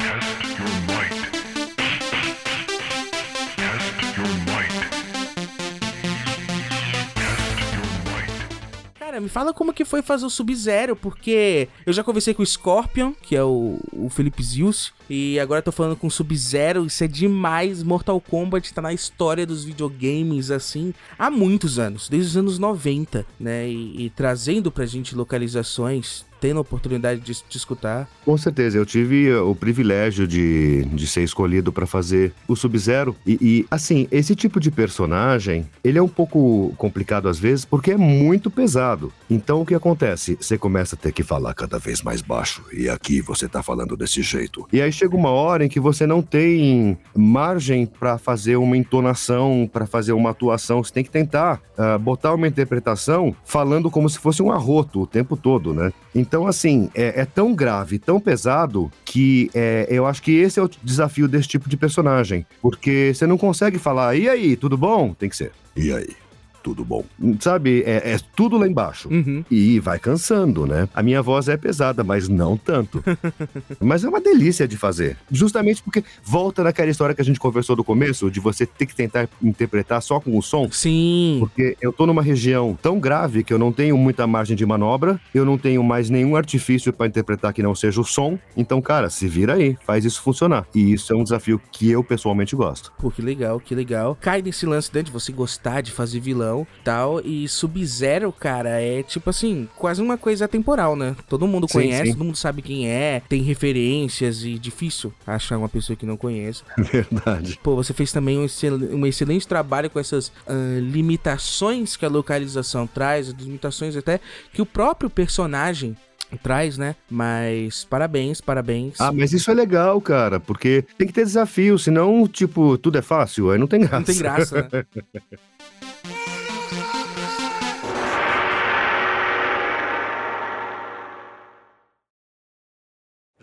Cara, 9.13 9.21
me 9.21 9.29
fala 9.29 9.53
como 9.53 9.71
que 9.71 9.85
foi 9.85 10.01
fazer 10.01 10.25
o 10.25 10.29
Sub-Zero, 10.29 10.95
porque 10.95 11.69
eu 11.85 11.93
já 11.93 12.03
conversei 12.03 12.33
com 12.33 12.41
o 12.41 12.45
Scorpion, 12.45 13.13
que 13.13 13.35
é 13.35 13.43
o, 13.43 13.77
o 13.91 14.09
Felipe 14.09 14.41
Zius, 14.41 14.91
e 15.07 15.39
agora 15.39 15.61
tô 15.61 15.71
falando 15.71 15.95
com 15.95 16.07
o 16.07 16.11
Sub-Zero, 16.11 16.83
isso 16.83 17.03
é 17.03 17.07
demais. 17.07 17.83
Mortal 17.83 18.19
Kombat 18.19 18.73
tá 18.73 18.81
na 18.81 18.91
história 18.91 19.45
dos 19.45 19.63
videogames, 19.63 20.49
assim, 20.49 20.95
há 21.15 21.29
muitos 21.29 21.77
anos, 21.77 22.09
desde 22.09 22.29
os 22.29 22.37
anos 22.37 22.57
90, 22.57 23.23
né? 23.39 23.69
E, 23.69 24.05
e 24.05 24.09
trazendo 24.09 24.71
pra 24.71 24.87
gente 24.87 25.13
localizações, 25.13 26.25
tendo 26.43 26.57
a 26.57 26.61
oportunidade 26.61 27.21
de, 27.21 27.31
de 27.47 27.57
escutar. 27.57 28.05
Com 28.25 28.37
certeza, 28.37 28.77
eu 28.77 28.85
tive 28.85 29.31
uh, 29.31 29.49
o 29.49 29.55
privilégio 29.55 30.27
de, 30.27 30.83
de 30.83 31.07
ser 31.07 31.23
escolhido 31.23 31.71
pra 31.71 31.87
fazer 31.87 32.33
o 32.49 32.53
Sub-Zero. 32.53 33.15
E, 33.25 33.37
e, 33.39 33.65
assim, 33.71 34.09
esse 34.11 34.35
tipo 34.35 34.59
de 34.59 34.69
personagem, 34.69 35.65
ele 35.81 35.97
é 35.97 36.03
um 36.03 36.07
pouco 36.09 36.73
complicado 36.75 37.29
às 37.29 37.39
vezes, 37.39 37.63
porque 37.63 37.91
é 37.91 37.97
muito 37.97 38.51
pesado. 38.51 39.09
Então, 39.29 39.61
o 39.61 39.65
que 39.65 39.73
acontece? 39.73 40.37
Você 40.37 40.57
começa 40.57 40.97
a 40.97 40.99
ter 40.99 41.13
que 41.13 41.23
falar 41.23 41.53
cada 41.53 41.79
vez 41.79 42.01
mais 42.01 42.21
baixo. 42.21 42.61
E 42.73 42.89
aqui 42.89 43.21
você 43.21 43.47
tá 43.47 43.63
falando 43.63 43.95
desse 43.95 44.21
jeito. 44.21 44.67
E 44.73 44.81
aí 44.81 44.91
chega 44.91 45.15
uma 45.15 45.29
hora 45.29 45.63
em 45.63 45.69
que 45.69 45.79
você 45.79 46.05
não 46.05 46.21
tem 46.21 46.97
margem 47.15 47.85
pra 47.85 48.17
fazer 48.17 48.57
uma 48.57 48.75
entonação, 48.75 49.69
pra 49.71 49.85
fazer 49.85 50.11
uma 50.11 50.31
atuação. 50.31 50.83
Você 50.83 50.91
tem 50.91 51.05
que 51.05 51.09
tentar 51.09 51.61
ah, 51.77 51.97
botar 51.97 52.33
uma 52.33 52.49
interpretação 52.49 53.33
falando 53.45 53.89
como 53.89 54.09
se 54.09 54.19
fosse 54.19 54.43
um 54.43 54.51
arroto 54.51 55.03
o 55.03 55.07
tempo 55.07 55.37
todo, 55.37 55.73
né? 55.73 55.93
Então, 56.13 56.32
assim, 56.47 56.89
é, 56.95 57.21
é 57.21 57.25
tão 57.25 57.53
grave, 57.53 57.99
tão 57.99 58.19
pesado, 58.19 58.91
que 59.05 59.49
é, 59.53 59.87
eu 59.89 60.05
acho 60.05 60.21
que 60.21 60.31
esse 60.31 60.59
é 60.59 60.63
o 60.63 60.69
desafio 60.83 61.27
desse 61.27 61.47
tipo 61.47 61.69
de 61.69 61.77
personagem. 61.77 62.45
Porque 62.61 63.11
você 63.13 63.27
não 63.27 63.37
consegue 63.37 63.77
falar, 63.77 64.15
e 64.15 64.27
aí, 64.27 64.55
tudo 64.55 64.77
bom? 64.77 65.13
Tem 65.13 65.29
que 65.29 65.37
ser, 65.37 65.51
e 65.75 65.91
aí? 65.93 66.22
Tudo 66.63 66.85
bom. 66.85 67.03
Sabe, 67.41 67.83
é, 67.85 68.13
é 68.13 68.19
tudo 68.35 68.57
lá 68.57 68.65
embaixo. 68.65 69.09
Uhum. 69.09 69.43
E 69.51 69.81
vai 69.81 69.99
cansando, 69.99 70.65
né? 70.65 70.87
A 70.93 71.03
minha 71.03 71.21
voz 71.21 71.49
é 71.49 71.57
pesada, 71.57 72.05
mas 72.05 72.29
não 72.29 72.55
tanto. 72.55 73.03
mas 73.81 74.05
é 74.05 74.09
uma 74.09 74.21
delícia 74.21 74.65
de 74.65 74.77
fazer. 74.77 75.17
Justamente 75.29 75.83
porque 75.83 76.01
volta 76.23 76.63
naquela 76.63 76.89
história 76.89 77.13
que 77.13 77.21
a 77.21 77.25
gente 77.25 77.39
conversou 77.39 77.75
do 77.75 77.83
começo, 77.83 78.31
de 78.31 78.39
você 78.39 78.65
ter 78.65 78.85
que 78.85 78.95
tentar 78.95 79.27
interpretar 79.41 80.01
só 80.01 80.21
com 80.21 80.37
o 80.37 80.41
som. 80.41 80.69
Sim. 80.71 81.37
Porque 81.41 81.75
eu 81.81 81.91
tô 81.91 82.05
numa 82.05 82.21
região 82.21 82.77
tão 82.81 82.97
grave 82.97 83.43
que 83.43 83.53
eu 83.53 83.59
não 83.59 83.73
tenho 83.73 83.97
muita 83.97 84.25
margem 84.25 84.55
de 84.55 84.65
manobra, 84.65 85.19
eu 85.35 85.43
não 85.43 85.57
tenho 85.57 85.83
mais 85.83 86.09
nenhum 86.09 86.37
artifício 86.37 86.93
pra 86.93 87.07
interpretar 87.07 87.51
que 87.51 87.61
não 87.61 87.75
seja 87.75 87.99
o 87.99 88.05
som. 88.05 88.39
Então, 88.55 88.81
cara, 88.81 89.09
se 89.09 89.27
vira 89.27 89.55
aí, 89.55 89.77
faz 89.85 90.05
isso 90.05 90.21
funcionar. 90.21 90.65
E 90.73 90.93
isso 90.93 91.11
é 91.11 91.15
um 91.15 91.23
desafio 91.23 91.61
que 91.71 91.91
eu 91.91 92.01
pessoalmente 92.05 92.55
gosto. 92.55 92.93
Pô, 92.97 93.11
que 93.11 93.21
legal, 93.21 93.59
que 93.59 93.75
legal. 93.75 94.17
Cai 94.21 94.41
nesse 94.41 94.65
lance 94.65 94.89
né, 94.93 95.01
de 95.01 95.11
você 95.11 95.33
gostar 95.33 95.81
de 95.81 95.91
fazer 95.91 96.21
vilão 96.21 96.52
tal. 96.83 97.19
E 97.23 97.47
Sub-Zero, 97.47 98.31
cara, 98.31 98.81
é 98.81 99.03
tipo 99.03 99.29
assim, 99.29 99.67
quase 99.75 100.01
uma 100.01 100.17
coisa 100.17 100.45
atemporal, 100.45 100.95
né? 100.95 101.15
Todo 101.27 101.47
mundo 101.47 101.67
Sim, 101.67 101.73
conhece, 101.73 102.05
sim. 102.07 102.13
todo 102.13 102.25
mundo 102.25 102.37
sabe 102.37 102.61
quem 102.61 102.87
é, 102.89 103.21
tem 103.27 103.41
referências 103.41 104.43
e 104.43 104.57
difícil 104.59 105.13
achar 105.25 105.57
uma 105.57 105.69
pessoa 105.69 105.95
que 105.95 106.05
não 106.05 106.17
conheça. 106.17 106.63
Verdade. 106.77 107.59
Pô, 107.63 107.75
você 107.75 107.93
fez 107.93 108.11
também 108.11 108.37
um, 108.37 108.45
excel- 108.45 108.75
um 108.75 109.05
excelente 109.05 109.47
trabalho 109.47 109.89
com 109.89 109.99
essas 109.99 110.31
ah, 110.47 110.53
limitações 110.79 111.95
que 111.95 112.05
a 112.05 112.09
localização 112.09 112.85
traz, 112.87 113.29
limitações 113.29 113.95
até 113.95 114.19
que 114.53 114.61
o 114.61 114.65
próprio 114.65 115.09
personagem 115.09 115.95
traz, 116.41 116.79
né? 116.79 116.95
Mas 117.09 117.85
parabéns, 117.85 118.41
parabéns. 118.41 118.99
Ah, 118.99 119.11
mas 119.11 119.33
isso 119.33 119.51
é 119.51 119.53
legal, 119.53 120.01
cara, 120.01 120.39
porque 120.39 120.83
tem 120.97 121.05
que 121.07 121.13
ter 121.13 121.23
desafio, 121.25 121.77
senão, 121.77 122.27
tipo, 122.27 122.75
tudo 122.77 122.97
é 122.97 123.01
fácil, 123.03 123.51
aí 123.51 123.59
não 123.59 123.67
tem 123.67 123.81
graça. 123.81 123.97
Não 123.97 124.03
tem 124.03 124.17
graça, 124.17 124.69
né? 124.71 124.85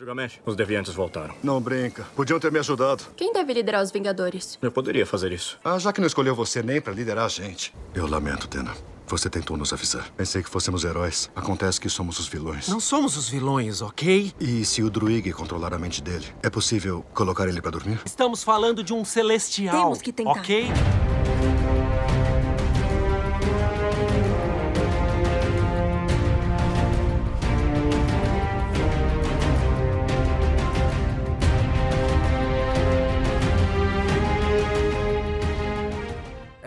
Gilgamesh, 0.00 0.40
os 0.46 0.56
deviantes 0.56 0.94
voltaram. 0.94 1.34
Não 1.42 1.60
brinca. 1.60 2.06
Podiam 2.16 2.40
ter 2.40 2.50
me 2.50 2.58
ajudado. 2.58 3.04
Quem 3.14 3.34
deve 3.34 3.52
liderar 3.52 3.82
os 3.82 3.90
Vingadores? 3.90 4.58
Eu 4.62 4.72
poderia 4.72 5.04
fazer 5.04 5.30
isso. 5.30 5.58
Ah, 5.62 5.78
já 5.78 5.92
que 5.92 6.00
não 6.00 6.06
escolheu 6.06 6.34
você 6.34 6.62
nem 6.62 6.80
pra 6.80 6.90
liderar 6.90 7.26
a 7.26 7.28
gente. 7.28 7.74
Eu 7.94 8.06
lamento, 8.06 8.48
Tena. 8.48 8.72
Você 9.08 9.28
tentou 9.28 9.58
nos 9.58 9.74
avisar. 9.74 10.10
Pensei 10.16 10.42
que 10.42 10.48
fôssemos 10.48 10.84
heróis. 10.84 11.30
Acontece 11.36 11.78
que 11.78 11.90
somos 11.90 12.18
os 12.18 12.28
vilões. 12.28 12.66
Não 12.66 12.80
somos 12.80 13.14
os 13.18 13.28
vilões, 13.28 13.82
ok? 13.82 14.32
E 14.40 14.64
se 14.64 14.82
o 14.82 14.88
Druig 14.88 15.34
controlar 15.34 15.74
a 15.74 15.78
mente 15.78 16.02
dele, 16.02 16.26
é 16.42 16.48
possível 16.48 17.04
colocar 17.12 17.46
ele 17.46 17.60
pra 17.60 17.70
dormir? 17.70 18.00
Estamos 18.06 18.42
falando 18.42 18.82
de 18.82 18.94
um 18.94 19.04
celestial. 19.04 19.82
Temos 19.82 20.00
que 20.00 20.14
tentar. 20.14 20.30
Ok? 20.30 20.64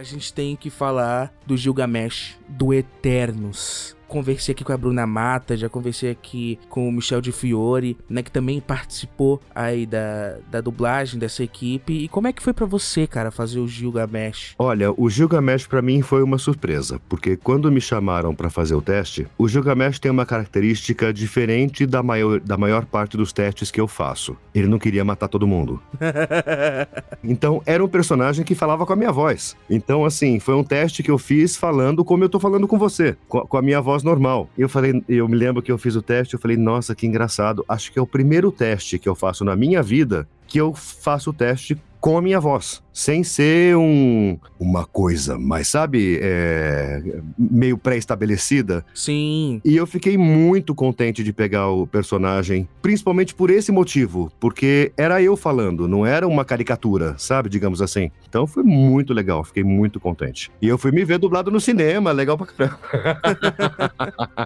A 0.04 0.06
gente 0.06 0.34
tem 0.34 0.54
que 0.54 0.70
falar 0.70 1.34
do 1.46 1.56
Gilgamesh, 1.56 2.38
do 2.46 2.74
Eternos. 2.74 3.96
Conversei 4.13 4.52
aqui 4.54 4.63
com 4.63 4.71
a 4.71 4.78
Bruna 4.78 5.08
Mata, 5.08 5.58
já 5.58 5.67
conversei 5.67 6.12
aqui 6.12 6.60
com 6.69 6.88
o 6.88 6.91
Michel 6.91 7.19
de 7.19 7.32
Fiore, 7.32 7.97
né, 8.08 8.21
que 8.21 8.30
também 8.30 8.62
participou 8.62 9.41
aí 9.56 9.88
da, 9.88 10.38
da 10.52 10.62
dublagem 10.62 11.19
dessa 11.19 11.43
equipe. 11.43 11.91
E 11.91 12.08
como 12.08 12.28
é 12.28 12.32
que 12.32 12.43
foi 12.43 12.54
pra 12.54 12.67
você, 12.67 13.08
cara, 13.08 13.32
fazer 13.32 13.60
o 13.60 13.67
Gilgamesh? 13.67 14.54
Olha, 14.60 14.93
o 14.95 15.10
Gilgamesh 15.10 15.65
pra 15.65 15.82
mim 15.82 16.04
foi 16.04 16.21
uma 16.21 16.38
surpresa, 16.38 17.02
porque 17.10 17.36
quando 17.36 17.71
me 17.71 17.82
chamaram 17.82 18.36
pra 18.36 18.52
fazer 18.52 18.76
o 18.76 18.84
teste, 18.84 19.26
o 19.36 19.47
Gilgamesh 19.47 19.97
tem 19.97 20.12
uma 20.12 20.28
característica 20.28 21.12
diferente 21.12 21.88
da 21.88 22.04
maior, 22.04 22.39
da 22.39 22.56
maior 22.56 22.86
parte 22.86 23.17
dos 23.17 23.34
testes 23.34 23.71
que 23.71 23.82
eu 23.82 23.88
faço. 23.88 24.38
Ele 24.54 24.67
não 24.67 24.78
queria 24.78 25.04
matar 25.04 25.28
todo 25.28 25.47
mundo. 25.47 25.82
Então, 27.26 27.62
era 27.65 27.84
um 27.84 27.88
personagem 27.88 28.43
que 28.43 28.54
falava 28.54 28.86
com 28.86 28.91
a 28.91 28.95
minha 28.97 29.12
voz. 29.12 29.56
Então, 29.69 30.04
assim, 30.04 30.41
foi 30.41 30.54
um 30.56 30.63
teste 30.63 31.02
que 31.02 31.10
eu 31.10 31.17
fiz 31.17 31.56
falando 31.56 32.04
como 32.04 32.21
eu 32.21 32.28
tô 32.28 32.38
falando 32.38 32.67
com 32.67 32.78
você, 32.78 33.15
com 33.30 33.58
a 33.58 33.62
minha 33.62 33.80
voz 33.80 34.03
normal. 34.04 34.50
Eu 34.58 34.70
falei, 34.70 35.04
eu 35.08 35.28
me 35.28 35.36
lembro 35.36 35.62
que 35.62 35.72
eu 35.72 35.78
fiz 35.78 35.96
o 35.96 36.02
teste, 36.02 36.34
eu 36.34 36.39
falei, 36.39 36.58
nossa, 36.58 36.96
que 36.96 37.08
engraçado. 37.08 37.63
Acho 37.68 37.92
que 37.92 38.00
é 38.00 38.02
o 38.02 38.08
primeiro 38.08 38.52
teste 38.52 39.00
que 39.00 39.08
eu 39.08 39.16
faço 39.16 39.44
na 39.44 39.56
minha 39.56 39.82
vida 39.82 40.28
que 40.54 40.62
eu 40.62 40.72
faço 40.76 41.32
o 41.32 41.34
teste 41.34 41.76
com 42.04 42.18
a 42.18 42.22
minha 42.22 42.38
voz, 42.38 42.84
sem 42.92 43.24
ser 43.24 43.78
um 43.78 44.38
uma 44.60 44.86
coisa, 44.86 45.38
mas 45.38 45.68
sabe, 45.68 46.20
é, 46.22 47.02
meio 47.38 47.78
pré-estabelecida. 47.78 48.86
Sim. 48.94 49.62
E 49.63 49.76
eu 49.76 49.86
fiquei 49.88 50.18
muito 50.18 50.74
contente 50.76 51.24
de 51.24 51.32
pegar 51.34 51.70
o 51.70 51.86
personagem, 51.88 52.68
principalmente 52.82 53.34
por 53.36 53.50
esse 53.50 53.72
motivo, 53.72 54.32
porque 54.39 54.92
era 54.98 55.22
eu 55.22 55.36
falando, 55.38 55.88
não 55.88 56.06
era 56.06 56.28
uma 56.28 56.46
caricatura, 56.46 57.16
sabe, 57.18 57.50
digamos 57.50 57.82
assim. 57.82 58.10
Então 58.28 58.46
foi 58.48 58.63
muito 58.63 59.13
legal, 59.13 59.44
fiquei 59.44 59.63
muito 59.63 60.00
contente. 60.00 60.52
E 60.62 60.68
eu 60.68 60.78
fui 60.78 60.92
me 60.92 61.04
ver 61.06 61.18
dublado 61.20 61.52
no 61.52 61.60
cinema, 61.60 62.12
legal 62.12 62.38
pra 62.38 62.48
caramba. 62.48 62.80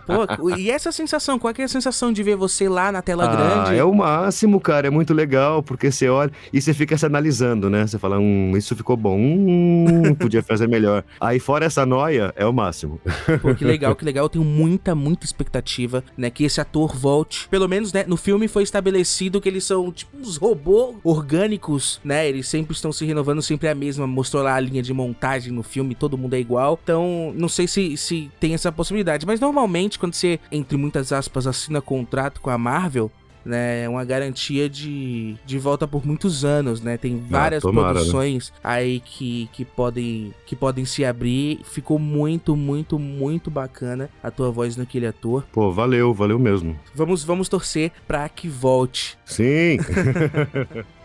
Pô, 0.38 0.56
e 0.56 0.70
essa 0.72 0.91
sensação, 0.91 1.38
qual 1.39 1.52
é, 1.52 1.54
que 1.54 1.62
é 1.62 1.65
a 1.65 1.70
sensação 1.70 2.12
de 2.12 2.22
ver 2.24 2.36
você 2.36 2.70
lá 2.70 2.91
na 2.91 3.02
tela 3.02 3.26
Ah, 3.26 3.36
grande? 3.63 3.80
é 3.80 3.84
o 3.84 3.93
máximo, 3.93 4.60
cara. 4.60 4.88
É 4.88 4.89
muito 4.91 5.13
legal, 5.13 5.62
porque 5.63 5.91
você 5.91 6.08
olha 6.10 6.32
e 6.52 6.62
você 6.62 6.74
fica 6.74 6.98
se 6.98 7.06
analisando, 7.06 7.46
né? 7.55 7.86
Você 7.86 7.97
fala, 7.97 8.17
hum, 8.19 8.55
isso 8.55 8.75
ficou 8.75 8.97
bom, 8.97 9.17
hum, 9.17 10.15
podia 10.15 10.41
fazer 10.41 10.67
melhor. 10.67 11.03
Aí, 11.19 11.39
fora 11.39 11.65
essa 11.65 11.86
noia, 11.86 12.33
é 12.36 12.45
o 12.45 12.53
máximo. 12.53 12.99
Pô, 13.41 13.53
que 13.55 13.63
legal, 13.63 13.95
que 13.97 14.05
legal. 14.05 14.25
Eu 14.25 14.29
tenho 14.29 14.45
muita, 14.45 14.95
muita 14.95 15.25
expectativa, 15.25 16.03
né? 16.17 16.29
Que 16.29 16.43
esse 16.43 16.60
ator 16.60 16.95
volte. 16.95 17.47
Pelo 17.49 17.67
menos, 17.67 17.93
né? 17.93 18.03
No 18.07 18.17
filme 18.17 18.47
foi 18.47 18.63
estabelecido 18.63 19.39
que 19.41 19.49
eles 19.49 19.63
são 19.63 19.91
tipo 19.91 20.17
uns 20.17 20.38
robôs 20.38 20.95
orgânicos, 21.03 21.99
né? 22.03 22.27
Eles 22.27 22.47
sempre 22.47 22.73
estão 22.73 22.91
se 22.91 23.05
renovando, 23.05 23.41
sempre 23.41 23.67
é 23.67 23.71
a 23.71 23.75
mesma. 23.75 24.07
Mostrou 24.07 24.43
lá 24.43 24.55
a 24.55 24.60
linha 24.60 24.81
de 24.81 24.93
montagem 24.93 25.51
no 25.51 25.63
filme, 25.63 25.95
todo 25.95 26.17
mundo 26.17 26.33
é 26.33 26.39
igual. 26.39 26.79
Então, 26.81 27.33
não 27.36 27.49
sei 27.49 27.67
se, 27.67 27.95
se 27.97 28.31
tem 28.39 28.53
essa 28.53 28.71
possibilidade. 28.71 29.25
Mas 29.25 29.39
normalmente, 29.39 29.99
quando 29.99 30.13
você, 30.13 30.39
entre 30.51 30.77
muitas 30.77 31.12
aspas, 31.12 31.47
assina 31.47 31.81
contrato 31.81 32.41
com 32.41 32.49
a 32.49 32.57
Marvel. 32.57 33.12
Né, 33.47 33.83
é 33.83 33.89
uma 33.89 34.03
garantia 34.03 34.69
de, 34.69 35.38
de 35.45 35.57
volta 35.57 35.88
por 35.88 36.05
muitos 36.05 36.43
anos, 36.43 36.81
né? 36.81 36.97
Tem 36.97 37.17
várias 37.17 37.63
tomara, 37.63 37.88
né? 37.88 37.93
produções 37.93 38.51
aí 38.62 38.99
que, 38.99 39.49
que, 39.53 39.63
podem, 39.63 40.33
que 40.45 40.53
podem 40.53 40.83
se 40.83 41.05
abrir. 41.05 41.62
Ficou 41.63 41.97
muito, 41.97 42.57
muito, 42.57 42.99
muito 42.99 43.49
bacana 43.49 44.10
a 44.21 44.29
tua 44.29 44.51
voz 44.51 44.75
naquele 44.75 45.07
ator. 45.07 45.45
Pô, 45.51 45.71
valeu, 45.71 46.13
valeu 46.13 46.38
mesmo. 46.38 46.77
Vamos, 46.93 47.23
vamos 47.23 47.47
torcer 47.47 47.93
pra 48.05 48.27
que 48.27 48.49
volte. 48.49 49.17
Sim. 49.23 49.77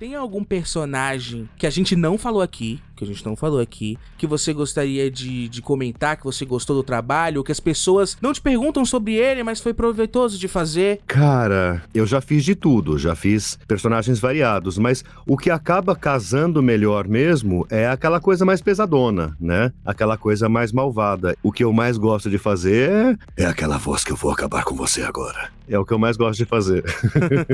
Tem 0.00 0.14
algum 0.14 0.42
personagem 0.42 1.46
que 1.58 1.66
a 1.66 1.70
gente 1.70 1.94
não 1.94 2.16
falou 2.16 2.40
aqui, 2.40 2.80
que 2.96 3.04
a 3.04 3.06
gente 3.06 3.22
não 3.22 3.36
falou 3.36 3.60
aqui, 3.60 3.98
que 4.16 4.26
você 4.26 4.50
gostaria 4.50 5.10
de, 5.10 5.46
de 5.46 5.60
comentar, 5.60 6.16
que 6.16 6.24
você 6.24 6.46
gostou 6.46 6.74
do 6.74 6.82
trabalho, 6.82 7.44
que 7.44 7.52
as 7.52 7.60
pessoas 7.60 8.16
não 8.18 8.32
te 8.32 8.40
perguntam 8.40 8.82
sobre 8.82 9.12
ele, 9.16 9.42
mas 9.42 9.60
foi 9.60 9.74
proveitoso 9.74 10.38
de 10.38 10.48
fazer? 10.48 11.02
Cara, 11.06 11.82
eu 11.94 12.06
já 12.06 12.22
fiz 12.22 12.46
de 12.46 12.54
tudo, 12.54 12.96
já 12.96 13.14
fiz 13.14 13.58
personagens 13.68 14.18
variados, 14.18 14.78
mas 14.78 15.04
o 15.26 15.36
que 15.36 15.50
acaba 15.50 15.94
casando 15.94 16.62
melhor 16.62 17.06
mesmo 17.06 17.66
é 17.68 17.86
aquela 17.86 18.20
coisa 18.20 18.42
mais 18.42 18.62
pesadona, 18.62 19.36
né? 19.38 19.70
Aquela 19.84 20.16
coisa 20.16 20.48
mais 20.48 20.72
malvada. 20.72 21.36
O 21.42 21.52
que 21.52 21.62
eu 21.62 21.74
mais 21.74 21.98
gosto 21.98 22.30
de 22.30 22.38
fazer 22.38 23.18
é 23.36 23.44
aquela 23.44 23.76
voz 23.76 24.02
que 24.02 24.12
eu 24.12 24.16
vou 24.16 24.32
acabar 24.32 24.64
com 24.64 24.74
você 24.74 25.02
agora. 25.02 25.59
É 25.70 25.78
o 25.78 25.84
que 25.84 25.94
eu 25.94 25.98
mais 25.98 26.16
gosto 26.16 26.38
de 26.38 26.44
fazer. 26.44 26.84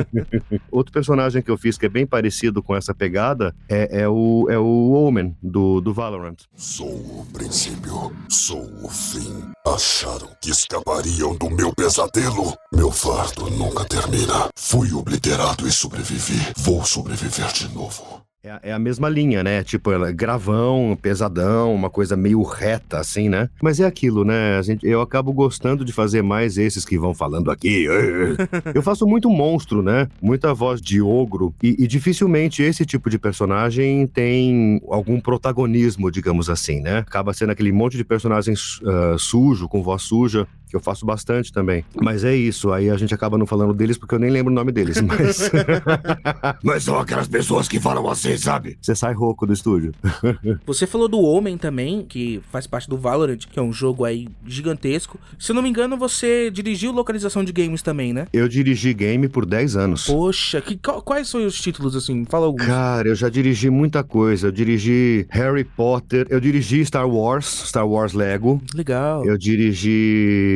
Outro 0.73 0.91
personagem 0.91 1.43
que 1.43 1.51
eu 1.51 1.59
fiz 1.59 1.77
que 1.77 1.85
é 1.85 1.89
bem 1.89 2.07
parecido 2.07 2.63
com 2.63 2.75
essa 2.75 2.95
pegada 2.95 3.55
é, 3.69 4.01
é 4.01 4.09
o, 4.09 4.47
é 4.49 4.59
o 4.59 4.93
Omen, 4.93 5.37
do, 5.43 5.83
do 5.83 5.93
Valorant. 5.93 6.37
Sou 6.57 6.89
o 6.89 7.27
princípio, 7.31 8.11
sou 8.29 8.67
o 8.83 8.89
fim. 8.89 9.45
Acharam 9.67 10.31
que 10.41 10.51
escapariam 10.51 11.37
do 11.37 11.51
meu 11.51 11.75
pesadelo? 11.75 12.57
Meu 12.73 12.91
fardo 12.91 13.51
nunca 13.51 13.85
termina. 13.85 14.49
Fui 14.57 14.93
obliterado 14.95 15.69
e 15.69 15.71
sobrevivi. 15.71 16.41
Vou 16.57 16.85
sobreviver 16.85 17.53
de 17.53 17.69
novo. 17.75 18.26
É, 18.47 18.51
a- 18.51 18.61
é 18.63 18.73
a 18.73 18.79
mesma 18.79 19.09
linha, 19.09 19.43
né? 19.43 19.65
Tipo, 19.65 19.91
ela 19.91 20.09
é 20.09 20.13
gravão, 20.13 20.97
pesadão, 21.03 21.75
uma 21.75 21.91
coisa 21.91 22.17
meio 22.17 22.41
reta, 22.45 23.01
assim, 23.01 23.29
né? 23.29 23.51
Mas 23.61 23.81
é 23.81 23.85
aquilo, 23.85 24.25
né? 24.25 24.63
Gente, 24.63 24.87
eu 24.87 25.01
acabo 25.01 25.33
gostando 25.33 25.85
de 25.85 25.93
fazer 25.93 26.23
mais 26.23 26.57
esses 26.57 26.85
que 26.85 26.97
vão 26.97 27.13
falando 27.13 27.51
aqui. 27.51 27.87
Eu 28.73 28.83
faço 28.83 29.05
muito 29.05 29.29
monstro, 29.29 29.83
né? 29.83 30.07
Muita 30.23 30.55
voz 30.55 30.81
de 30.81 31.03
ogro. 31.03 31.53
E, 31.61 31.75
e 31.77 31.87
dificilmente 31.89 32.63
esse 32.63 32.87
tipo 32.87 33.11
de 33.11 33.19
personagem 33.19 34.07
tem 34.07 34.81
algum 34.89 35.19
protagonismo, 35.21 36.09
digamos 36.11 36.49
assim, 36.49 36.81
né? 36.81 36.99
Acaba 36.99 37.33
sendo 37.33 37.51
aquele 37.51 37.73
monte 37.73 37.97
de 37.97 38.05
personagem 38.05 38.55
ah, 38.87 39.17
sujo, 39.19 39.69
com 39.69 39.83
voz 39.83 40.03
suja, 40.03 40.47
que 40.69 40.77
eu 40.77 40.81
faço 40.81 41.07
bastante 41.07 41.53
também. 41.53 41.85
Mas 41.95 42.25
é 42.25 42.35
isso, 42.35 42.73
aí 42.73 42.91
a 42.91 42.97
gente 42.97 43.15
acaba 43.15 43.39
não 43.39 43.47
falando 43.47 43.73
deles 43.73 43.97
porque 43.97 44.15
eu 44.15 44.19
nem 44.19 44.31
lembro 44.31 44.53
o 44.53 44.55
nome 44.55 44.73
deles, 44.73 45.01
mas. 45.03 45.51
Mas 46.63 46.85
são 46.85 46.99
aquelas 46.99 47.29
pessoas 47.29 47.69
que 47.69 47.79
falam 47.79 48.09
assim, 48.09 48.37
sabe? 48.37 48.79
Você 48.81 48.95
sai 48.95 49.13
rouco 49.13 49.47
do 49.47 49.53
estúdio. 49.53 49.93
Você 50.67 50.87
falou 50.87 51.09
do 51.09 51.21
Homem 51.21 51.57
também, 51.57 52.05
que 52.05 52.41
faz 52.51 52.67
parte 52.67 52.89
do 52.89 52.97
Valorant, 52.97 53.39
que 53.39 53.59
é 53.59 53.63
um 53.63 53.73
jogo 53.73 54.05
aí 54.05 54.29
gigantesco. 54.47 55.19
Se 55.39 55.53
eu 55.53 55.55
não 55.55 55.63
me 55.63 55.69
engano, 55.69 55.97
você 55.97 56.51
dirigiu 56.51 56.93
localização 56.93 57.45
de 57.45 57.53
games 57.53 57.83
também, 57.83 58.13
né? 58.13 58.27
Eu 58.33 58.49
dirigi 58.49 58.93
game 58.93 59.29
por 59.29 59.47
10 59.47 59.77
anos. 59.77 60.07
Poxa, 60.07 60.61
que, 60.61 60.77
quais 60.77 61.29
são 61.29 61.45
os 61.45 61.61
títulos, 61.61 61.95
assim? 61.95 62.25
Fala 62.25 62.47
alguns. 62.47 62.67
Cara, 62.67 63.09
eu 63.09 63.15
já 63.15 63.29
dirigi 63.29 63.71
muita 63.71 64.03
coisa. 64.03 64.49
Eu 64.49 64.53
dirigi 64.53 65.27
Harry 65.31 65.65
Potter, 65.65 66.27
eu 66.31 66.41
dirigi 66.41 66.85
Star 66.85 67.09
Wars, 67.09 67.47
Star 67.67 67.87
Wars 67.87 68.13
Lego. 68.13 68.61
Legal. 68.75 69.25
Eu 69.25 69.37
dirigi 69.37 70.56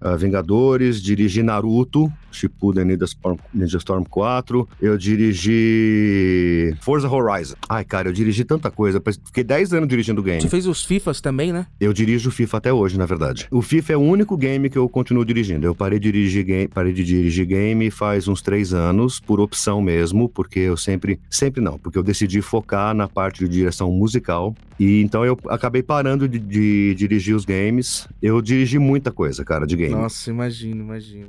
ah, 0.00 0.16
Vingadores, 0.16 1.00
dirigi 1.02 1.42
Naruto, 1.42 2.12
Shippuden 2.30 2.84
Ninja 2.84 3.04
Storm, 3.04 3.38
Ninja 3.52 3.78
Storm 3.78 4.04
4. 4.04 4.68
Eu 4.80 4.96
dirigi 4.96 6.74
Forza 6.80 7.08
Horizon. 7.08 7.54
Ai, 7.68 7.84
cara, 7.84 8.08
eu 8.08 8.12
dirigi 8.12 8.44
tanta 8.44 8.70
coisa. 8.70 9.02
Fiquei 9.24 9.44
10 9.44 9.74
anos 9.74 9.88
dirigindo 9.88 10.22
game. 10.22 10.40
Você 10.40 10.48
fez 10.48 10.66
os 10.66 10.84
FIFAs 10.84 11.20
também, 11.20 11.52
né? 11.52 11.66
Eu 11.80 11.92
dirijo 11.92 12.30
FIFA 12.30 12.56
até 12.56 12.72
hoje, 12.72 12.98
na 12.98 13.06
verdade. 13.06 13.46
O 13.50 13.60
FIFA 13.62 13.92
é 13.92 13.96
o 13.96 14.00
único 14.00 14.36
game 14.36 14.70
que 14.70 14.78
eu 14.78 14.88
continuo 14.88 15.24
dirigindo. 15.24 15.66
Eu 15.66 15.74
parei 15.74 15.98
de 15.98 16.10
dirigir 16.10 16.44
game, 16.44 16.68
parei 16.68 16.92
de 16.92 17.04
dirigir 17.04 17.46
game 17.46 17.90
faz 17.90 18.28
uns 18.28 18.40
três 18.42 18.72
anos, 18.72 19.20
por 19.20 19.40
opção 19.40 19.80
mesmo, 19.80 20.28
porque 20.28 20.60
eu 20.60 20.76
sempre. 20.76 21.20
Sempre 21.30 21.60
não, 21.60 21.78
porque 21.78 21.98
eu 21.98 22.02
decidi 22.02 22.40
focar 22.40 22.94
na 22.94 23.08
parte 23.08 23.40
de 23.40 23.48
direção 23.48 23.90
musical. 23.90 24.54
E 24.82 25.00
então 25.00 25.24
eu 25.24 25.38
acabei 25.48 25.80
parando 25.80 26.28
de, 26.28 26.40
de 26.40 26.92
dirigir 26.96 27.36
os 27.36 27.44
games. 27.44 28.08
Eu 28.20 28.42
dirigi 28.42 28.80
muita 28.80 29.12
coisa, 29.12 29.44
cara, 29.44 29.64
de 29.64 29.76
game. 29.76 29.94
Nossa, 29.94 30.28
imagino, 30.28 30.82
imagino. 30.82 31.28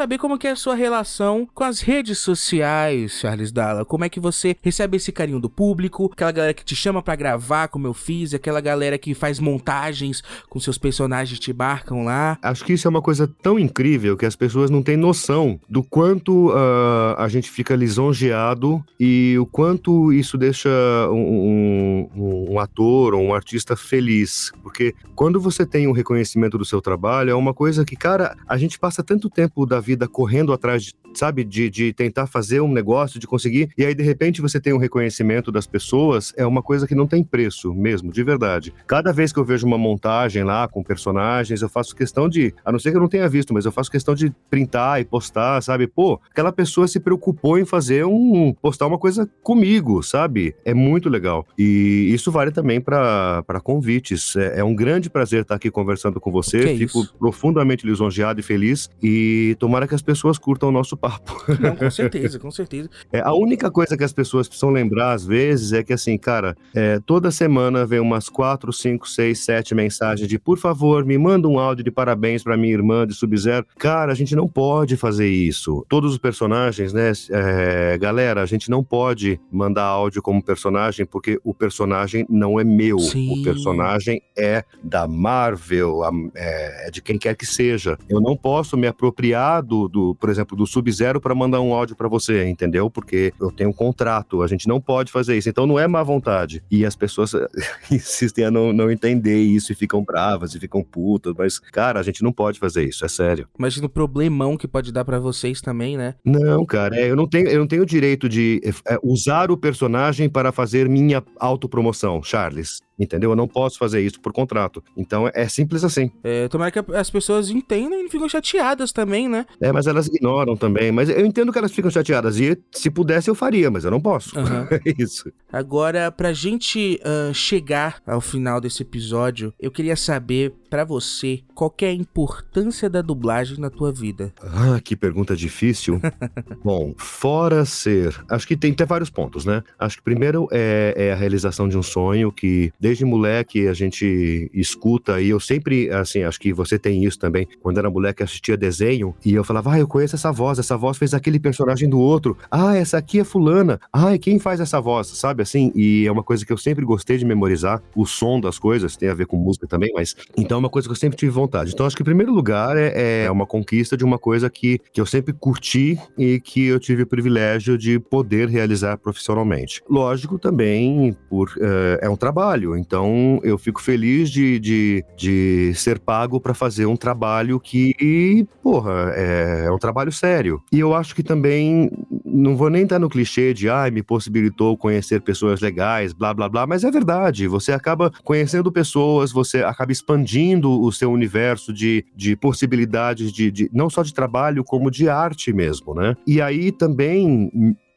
Saber 0.00 0.16
como 0.16 0.38
é 0.42 0.48
a 0.48 0.56
sua 0.56 0.74
relação 0.74 1.46
com 1.54 1.62
as 1.62 1.82
redes 1.82 2.16
sociais, 2.16 3.20
Charles 3.20 3.52
Dalla. 3.52 3.84
Como 3.84 4.02
é 4.02 4.08
que 4.08 4.18
você 4.18 4.56
recebe 4.62 4.96
esse 4.96 5.12
carinho 5.12 5.38
do 5.38 5.50
público? 5.50 6.08
Aquela 6.10 6.32
galera 6.32 6.54
que 6.54 6.64
te 6.64 6.74
chama 6.74 7.02
para 7.02 7.14
gravar, 7.16 7.68
como 7.68 7.86
eu 7.86 7.92
fiz, 7.92 8.32
aquela 8.32 8.62
galera 8.62 8.96
que 8.96 9.12
faz 9.12 9.38
montagens 9.38 10.22
com 10.48 10.58
seus 10.58 10.78
personagens 10.78 11.38
te 11.38 11.52
marcam 11.52 12.02
lá. 12.02 12.38
Acho 12.40 12.64
que 12.64 12.72
isso 12.72 12.88
é 12.88 12.90
uma 12.90 13.02
coisa 13.02 13.28
tão 13.42 13.58
incrível 13.58 14.16
que 14.16 14.24
as 14.24 14.34
pessoas 14.34 14.70
não 14.70 14.82
têm 14.82 14.96
noção 14.96 15.60
do 15.68 15.82
quanto 15.82 16.48
uh, 16.48 17.16
a 17.18 17.28
gente 17.28 17.50
fica 17.50 17.76
lisonjeado 17.76 18.82
e 18.98 19.36
o 19.38 19.44
quanto 19.44 20.14
isso 20.14 20.38
deixa 20.38 20.70
um, 21.10 22.08
um, 22.16 22.46
um 22.52 22.58
ator 22.58 23.12
ou 23.12 23.20
um 23.20 23.34
artista 23.34 23.76
feliz. 23.76 24.50
Porque 24.62 24.94
quando 25.14 25.38
você 25.38 25.66
tem 25.66 25.86
um 25.86 25.92
reconhecimento 25.92 26.56
do 26.56 26.64
seu 26.64 26.80
trabalho, 26.80 27.28
é 27.28 27.34
uma 27.34 27.52
coisa 27.52 27.84
que, 27.84 27.96
cara, 27.96 28.34
a 28.48 28.56
gente 28.56 28.78
passa 28.78 29.02
tanto 29.02 29.28
tempo 29.28 29.66
da 29.66 29.78
vida 29.78 29.89
correndo 30.08 30.52
atrás, 30.52 30.84
de, 30.84 30.94
sabe, 31.14 31.44
de, 31.44 31.68
de 31.70 31.92
tentar 31.92 32.26
fazer 32.26 32.60
um 32.60 32.72
negócio, 32.72 33.18
de 33.18 33.26
conseguir, 33.26 33.70
e 33.76 33.84
aí 33.84 33.94
de 33.94 34.02
repente 34.02 34.40
você 34.40 34.60
tem 34.60 34.72
um 34.72 34.78
reconhecimento 34.78 35.50
das 35.50 35.66
pessoas, 35.66 36.32
é 36.36 36.46
uma 36.46 36.62
coisa 36.62 36.86
que 36.86 36.94
não 36.94 37.06
tem 37.06 37.22
preço 37.22 37.74
mesmo, 37.74 38.12
de 38.12 38.22
verdade. 38.22 38.72
Cada 38.86 39.12
vez 39.12 39.32
que 39.32 39.38
eu 39.38 39.44
vejo 39.44 39.66
uma 39.66 39.78
montagem 39.78 40.44
lá 40.44 40.68
com 40.68 40.82
personagens, 40.82 41.62
eu 41.62 41.68
faço 41.68 41.94
questão 41.94 42.28
de, 42.28 42.54
a 42.64 42.72
não 42.72 42.78
ser 42.78 42.90
que 42.90 42.96
eu 42.96 43.00
não 43.00 43.08
tenha 43.08 43.28
visto, 43.28 43.52
mas 43.52 43.64
eu 43.64 43.72
faço 43.72 43.90
questão 43.90 44.14
de 44.14 44.32
printar 44.48 45.00
e 45.00 45.04
postar, 45.04 45.62
sabe? 45.62 45.86
Pô, 45.86 46.20
aquela 46.30 46.52
pessoa 46.52 46.86
se 46.86 47.00
preocupou 47.00 47.58
em 47.58 47.64
fazer 47.64 48.04
um, 48.04 48.54
postar 48.60 48.86
uma 48.86 48.98
coisa 48.98 49.28
comigo, 49.42 50.02
sabe? 50.02 50.54
É 50.64 50.74
muito 50.74 51.08
legal. 51.08 51.46
E 51.58 52.10
isso 52.12 52.30
vale 52.30 52.50
também 52.50 52.80
para 52.80 53.60
convites. 53.62 54.36
É, 54.36 54.60
é, 54.60 54.64
um 54.64 54.74
grande 54.74 55.10
prazer 55.10 55.42
estar 55.42 55.54
aqui 55.54 55.70
conversando 55.70 56.20
com 56.20 56.30
você. 56.30 56.60
Que 56.60 56.78
Fico 56.78 57.02
isso? 57.02 57.14
profundamente 57.18 57.86
lisonjeado 57.86 58.40
e 58.40 58.42
feliz. 58.42 58.88
E 59.02 59.56
tomara 59.70 59.86
que 59.86 59.94
as 59.94 60.02
pessoas 60.02 60.36
curtam 60.36 60.68
o 60.68 60.72
nosso 60.72 60.96
papo. 60.96 61.40
Não, 61.60 61.76
com 61.76 61.88
certeza, 61.90 62.40
com 62.40 62.50
certeza. 62.50 62.90
É, 63.12 63.20
a 63.20 63.32
única 63.32 63.70
coisa 63.70 63.96
que 63.96 64.02
as 64.02 64.12
pessoas 64.12 64.48
precisam 64.48 64.70
lembrar, 64.70 65.12
às 65.12 65.24
vezes, 65.24 65.72
é 65.72 65.84
que, 65.84 65.92
assim, 65.92 66.18
cara, 66.18 66.56
é, 66.74 66.98
toda 67.06 67.30
semana 67.30 67.86
vem 67.86 68.00
umas 68.00 68.28
quatro, 68.28 68.72
cinco, 68.72 69.08
seis, 69.08 69.38
sete 69.44 69.72
mensagens 69.72 70.28
de 70.28 70.40
por 70.40 70.58
favor, 70.58 71.04
me 71.04 71.16
manda 71.16 71.46
um 71.46 71.58
áudio 71.58 71.84
de 71.84 71.90
parabéns 71.90 72.42
pra 72.42 72.56
minha 72.56 72.72
irmã 72.72 73.06
de 73.06 73.14
Sub-Zero. 73.14 73.64
Cara, 73.78 74.10
a 74.10 74.14
gente 74.14 74.34
não 74.34 74.48
pode 74.48 74.96
fazer 74.96 75.28
isso. 75.28 75.86
Todos 75.88 76.12
os 76.12 76.18
personagens, 76.18 76.92
né? 76.92 77.12
É, 77.30 77.96
galera, 77.98 78.42
a 78.42 78.46
gente 78.46 78.68
não 78.68 78.82
pode 78.82 79.40
mandar 79.52 79.84
áudio 79.84 80.20
como 80.20 80.42
personagem, 80.42 81.06
porque 81.06 81.38
o 81.44 81.54
personagem 81.54 82.26
não 82.28 82.58
é 82.58 82.64
meu. 82.64 82.98
Sim. 82.98 83.38
O 83.38 83.44
personagem 83.44 84.20
é 84.36 84.64
da 84.82 85.06
Marvel, 85.06 86.00
é, 86.34 86.88
é 86.88 86.90
de 86.90 87.00
quem 87.00 87.18
quer 87.18 87.36
que 87.36 87.46
seja. 87.46 87.96
Eu 88.08 88.20
não 88.20 88.36
posso 88.36 88.76
me 88.76 88.88
apropriar 88.88 89.59
do, 89.60 89.88
do 89.88 90.14
por 90.14 90.28
exemplo, 90.28 90.56
do 90.56 90.66
Sub-Zero 90.66 91.20
para 91.20 91.34
mandar 91.34 91.60
um 91.60 91.72
áudio 91.72 91.96
para 91.96 92.08
você, 92.08 92.48
entendeu? 92.48 92.90
Porque 92.90 93.32
eu 93.40 93.50
tenho 93.50 93.70
um 93.70 93.72
contrato, 93.72 94.42
a 94.42 94.46
gente 94.46 94.68
não 94.68 94.80
pode 94.80 95.12
fazer 95.12 95.36
isso. 95.36 95.48
Então 95.48 95.66
não 95.66 95.78
é 95.78 95.86
má 95.86 96.02
vontade. 96.02 96.62
E 96.70 96.84
as 96.84 96.96
pessoas 96.96 97.32
insistem 97.90 98.44
a 98.44 98.50
não, 98.50 98.72
não 98.72 98.90
entender 98.90 99.40
isso 99.40 99.72
e 99.72 99.74
ficam 99.74 100.02
bravas 100.02 100.54
e 100.54 100.60
ficam 100.60 100.82
putas. 100.82 101.34
Mas, 101.36 101.58
cara, 101.58 102.00
a 102.00 102.02
gente 102.02 102.22
não 102.22 102.32
pode 102.32 102.58
fazer 102.58 102.84
isso, 102.84 103.04
é 103.04 103.08
sério. 103.08 103.48
Imagina 103.58 103.86
o 103.86 103.90
problemão 103.90 104.56
que 104.56 104.68
pode 104.68 104.92
dar 104.92 105.04
pra 105.04 105.18
vocês 105.18 105.60
também, 105.60 105.96
né? 105.96 106.14
Não, 106.24 106.64
cara, 106.64 106.96
é, 106.96 107.10
eu 107.10 107.16
não 107.16 107.26
tenho, 107.26 107.48
eu 107.48 107.58
não 107.58 107.66
tenho 107.66 107.82
o 107.82 107.86
direito 107.86 108.28
de 108.28 108.60
é, 108.86 108.98
usar 109.02 109.50
o 109.50 109.56
personagem 109.56 110.28
para 110.28 110.52
fazer 110.52 110.88
minha 110.88 111.22
autopromoção, 111.38 112.22
Charles. 112.22 112.80
Entendeu? 113.00 113.30
Eu 113.30 113.36
não 113.36 113.48
posso 113.48 113.78
fazer 113.78 114.02
isso 114.02 114.20
por 114.20 114.30
contrato. 114.30 114.84
Então 114.94 115.30
é 115.32 115.48
simples 115.48 115.82
assim. 115.82 116.10
É, 116.22 116.46
tomara 116.48 116.70
que 116.70 116.78
as 116.94 117.10
pessoas 117.10 117.48
entendam 117.48 117.98
e 118.04 118.10
ficam 118.10 118.28
chateadas 118.28 118.92
também, 118.92 119.26
né? 119.26 119.46
É, 119.60 119.72
mas 119.72 119.86
elas 119.86 120.06
ignoram 120.06 120.54
também. 120.54 120.92
Mas 120.92 121.08
eu 121.08 121.24
entendo 121.24 121.50
que 121.50 121.58
elas 121.58 121.72
ficam 121.72 121.90
chateadas. 121.90 122.38
E 122.38 122.58
se 122.70 122.90
pudesse, 122.90 123.30
eu 123.30 123.34
faria, 123.34 123.70
mas 123.70 123.84
eu 123.84 123.90
não 123.90 124.00
posso. 124.00 124.38
Aham. 124.38 124.68
É 124.86 124.94
isso. 125.02 125.30
Agora, 125.52 126.10
pra 126.10 126.32
gente 126.32 127.00
ah, 127.04 127.32
chegar 127.32 128.00
ao 128.06 128.20
final 128.20 128.60
desse 128.60 128.82
episódio, 128.82 129.52
eu 129.58 129.70
queria 129.70 129.96
saber 129.96 130.54
pra 130.70 130.84
você 130.84 131.40
qual 131.54 131.74
é 131.82 131.86
a 131.86 131.92
importância 131.92 132.88
da 132.88 133.02
dublagem 133.02 133.58
na 133.58 133.68
tua 133.68 133.92
vida. 133.92 134.32
Ah, 134.40 134.80
que 134.82 134.96
pergunta 134.96 135.36
difícil. 135.36 136.00
Bom, 136.64 136.94
fora 136.96 137.64
ser. 137.64 138.14
Acho 138.28 138.46
que 138.46 138.56
tem, 138.56 138.72
tem 138.72 138.86
vários 138.86 139.10
pontos, 139.10 139.44
né? 139.44 139.62
Acho 139.78 139.96
que 139.98 140.02
primeiro 140.02 140.48
é, 140.52 140.94
é 140.96 141.12
a 141.12 141.16
realização 141.16 141.68
de 141.68 141.76
um 141.76 141.82
sonho 141.82 142.30
que, 142.30 142.72
desde 142.78 143.04
moleque, 143.04 143.66
a 143.66 143.74
gente 143.74 144.50
escuta. 144.54 145.20
E 145.20 145.28
eu 145.28 145.40
sempre, 145.40 145.90
assim, 145.90 146.22
acho 146.22 146.38
que 146.38 146.52
você 146.52 146.78
tem 146.78 147.04
isso 147.04 147.18
também. 147.18 147.46
Quando 147.60 147.78
era 147.78 147.90
moleque, 147.90 148.22
assistia 148.22 148.56
desenho 148.56 149.14
e 149.24 149.34
eu 149.34 149.42
falava, 149.42 149.72
ah, 149.72 149.78
eu 149.78 149.88
conheço 149.88 150.14
essa 150.14 150.30
voz. 150.30 150.58
Essa 150.58 150.76
voz 150.76 150.96
fez 150.96 151.12
aquele 151.12 151.40
personagem 151.40 151.88
do 151.88 151.98
outro. 151.98 152.38
Ah, 152.50 152.76
essa 152.76 152.96
aqui 152.96 153.18
é 153.18 153.24
Fulana. 153.24 153.80
Ah, 153.92 154.16
quem 154.18 154.38
faz 154.38 154.60
essa 154.60 154.80
voz? 154.80 155.08
Sabe 155.08 155.42
assim? 155.42 155.72
E 155.74 156.06
é 156.06 156.12
uma 156.12 156.22
coisa 156.22 156.46
que 156.46 156.52
eu 156.52 156.58
sempre 156.58 156.84
gostei 156.84 157.18
de 157.18 157.24
memorizar. 157.24 157.82
O 157.94 158.06
som 158.06 158.40
das 158.40 158.58
coisas 158.58 158.96
tem 158.96 159.08
a 159.08 159.14
ver 159.14 159.26
com 159.26 159.36
música 159.36 159.66
também, 159.66 159.90
mas. 159.92 160.14
Então 160.36 160.59
uma 160.60 160.70
coisa 160.70 160.88
que 160.88 160.92
eu 160.92 160.96
sempre 160.96 161.18
tive 161.18 161.32
vontade. 161.32 161.72
Então 161.72 161.86
acho 161.86 161.96
que, 161.96 162.02
em 162.02 162.04
primeiro 162.04 162.32
lugar, 162.32 162.76
é, 162.76 163.24
é 163.24 163.30
uma 163.30 163.46
conquista 163.46 163.96
de 163.96 164.04
uma 164.04 164.18
coisa 164.18 164.48
que, 164.48 164.78
que 164.92 165.00
eu 165.00 165.06
sempre 165.06 165.32
curti 165.32 165.98
e 166.16 166.40
que 166.40 166.66
eu 166.66 166.78
tive 166.78 167.02
o 167.02 167.06
privilégio 167.06 167.76
de 167.76 167.98
poder 167.98 168.48
realizar 168.48 168.96
profissionalmente. 168.98 169.82
Lógico, 169.88 170.38
também, 170.38 171.16
por 171.28 171.50
eh, 171.60 172.00
é 172.02 172.08
um 172.08 172.16
trabalho. 172.16 172.76
Então 172.76 173.40
eu 173.42 173.58
fico 173.58 173.80
feliz 173.80 174.30
de, 174.30 174.58
de, 174.58 175.04
de 175.16 175.72
ser 175.74 175.98
pago 175.98 176.40
para 176.40 176.54
fazer 176.54 176.86
um 176.86 176.96
trabalho 176.96 177.58
que, 177.58 178.46
porra, 178.62 179.12
é, 179.14 179.64
é 179.66 179.70
um 179.70 179.78
trabalho 179.78 180.12
sério. 180.12 180.60
E 180.72 180.78
eu 180.78 180.94
acho 180.94 181.14
que 181.14 181.22
também, 181.22 181.90
não 182.24 182.56
vou 182.56 182.70
nem 182.70 182.82
estar 182.82 182.98
no 182.98 183.08
clichê 183.08 183.54
de, 183.54 183.68
ai, 183.68 183.90
me 183.90 184.02
possibilitou 184.02 184.76
conhecer 184.76 185.20
pessoas 185.20 185.60
legais, 185.60 186.12
blá, 186.12 186.34
blá, 186.34 186.48
blá, 186.48 186.66
mas 186.66 186.84
é 186.84 186.90
verdade. 186.90 187.46
Você 187.46 187.72
acaba 187.72 188.10
conhecendo 188.24 188.72
pessoas, 188.72 189.32
você 189.32 189.62
acaba 189.62 189.92
expandindo 189.92 190.49
o 190.58 190.90
seu 190.92 191.10
universo 191.10 191.72
de, 191.72 192.04
de 192.14 192.36
possibilidades 192.36 193.32
de, 193.32 193.50
de 193.50 193.70
não 193.72 193.90
só 193.90 194.02
de 194.02 194.14
trabalho, 194.14 194.64
como 194.64 194.90
de 194.90 195.08
arte 195.08 195.52
mesmo, 195.52 195.94
né? 195.94 196.16
E 196.26 196.40
aí 196.40 196.72
também 196.72 197.50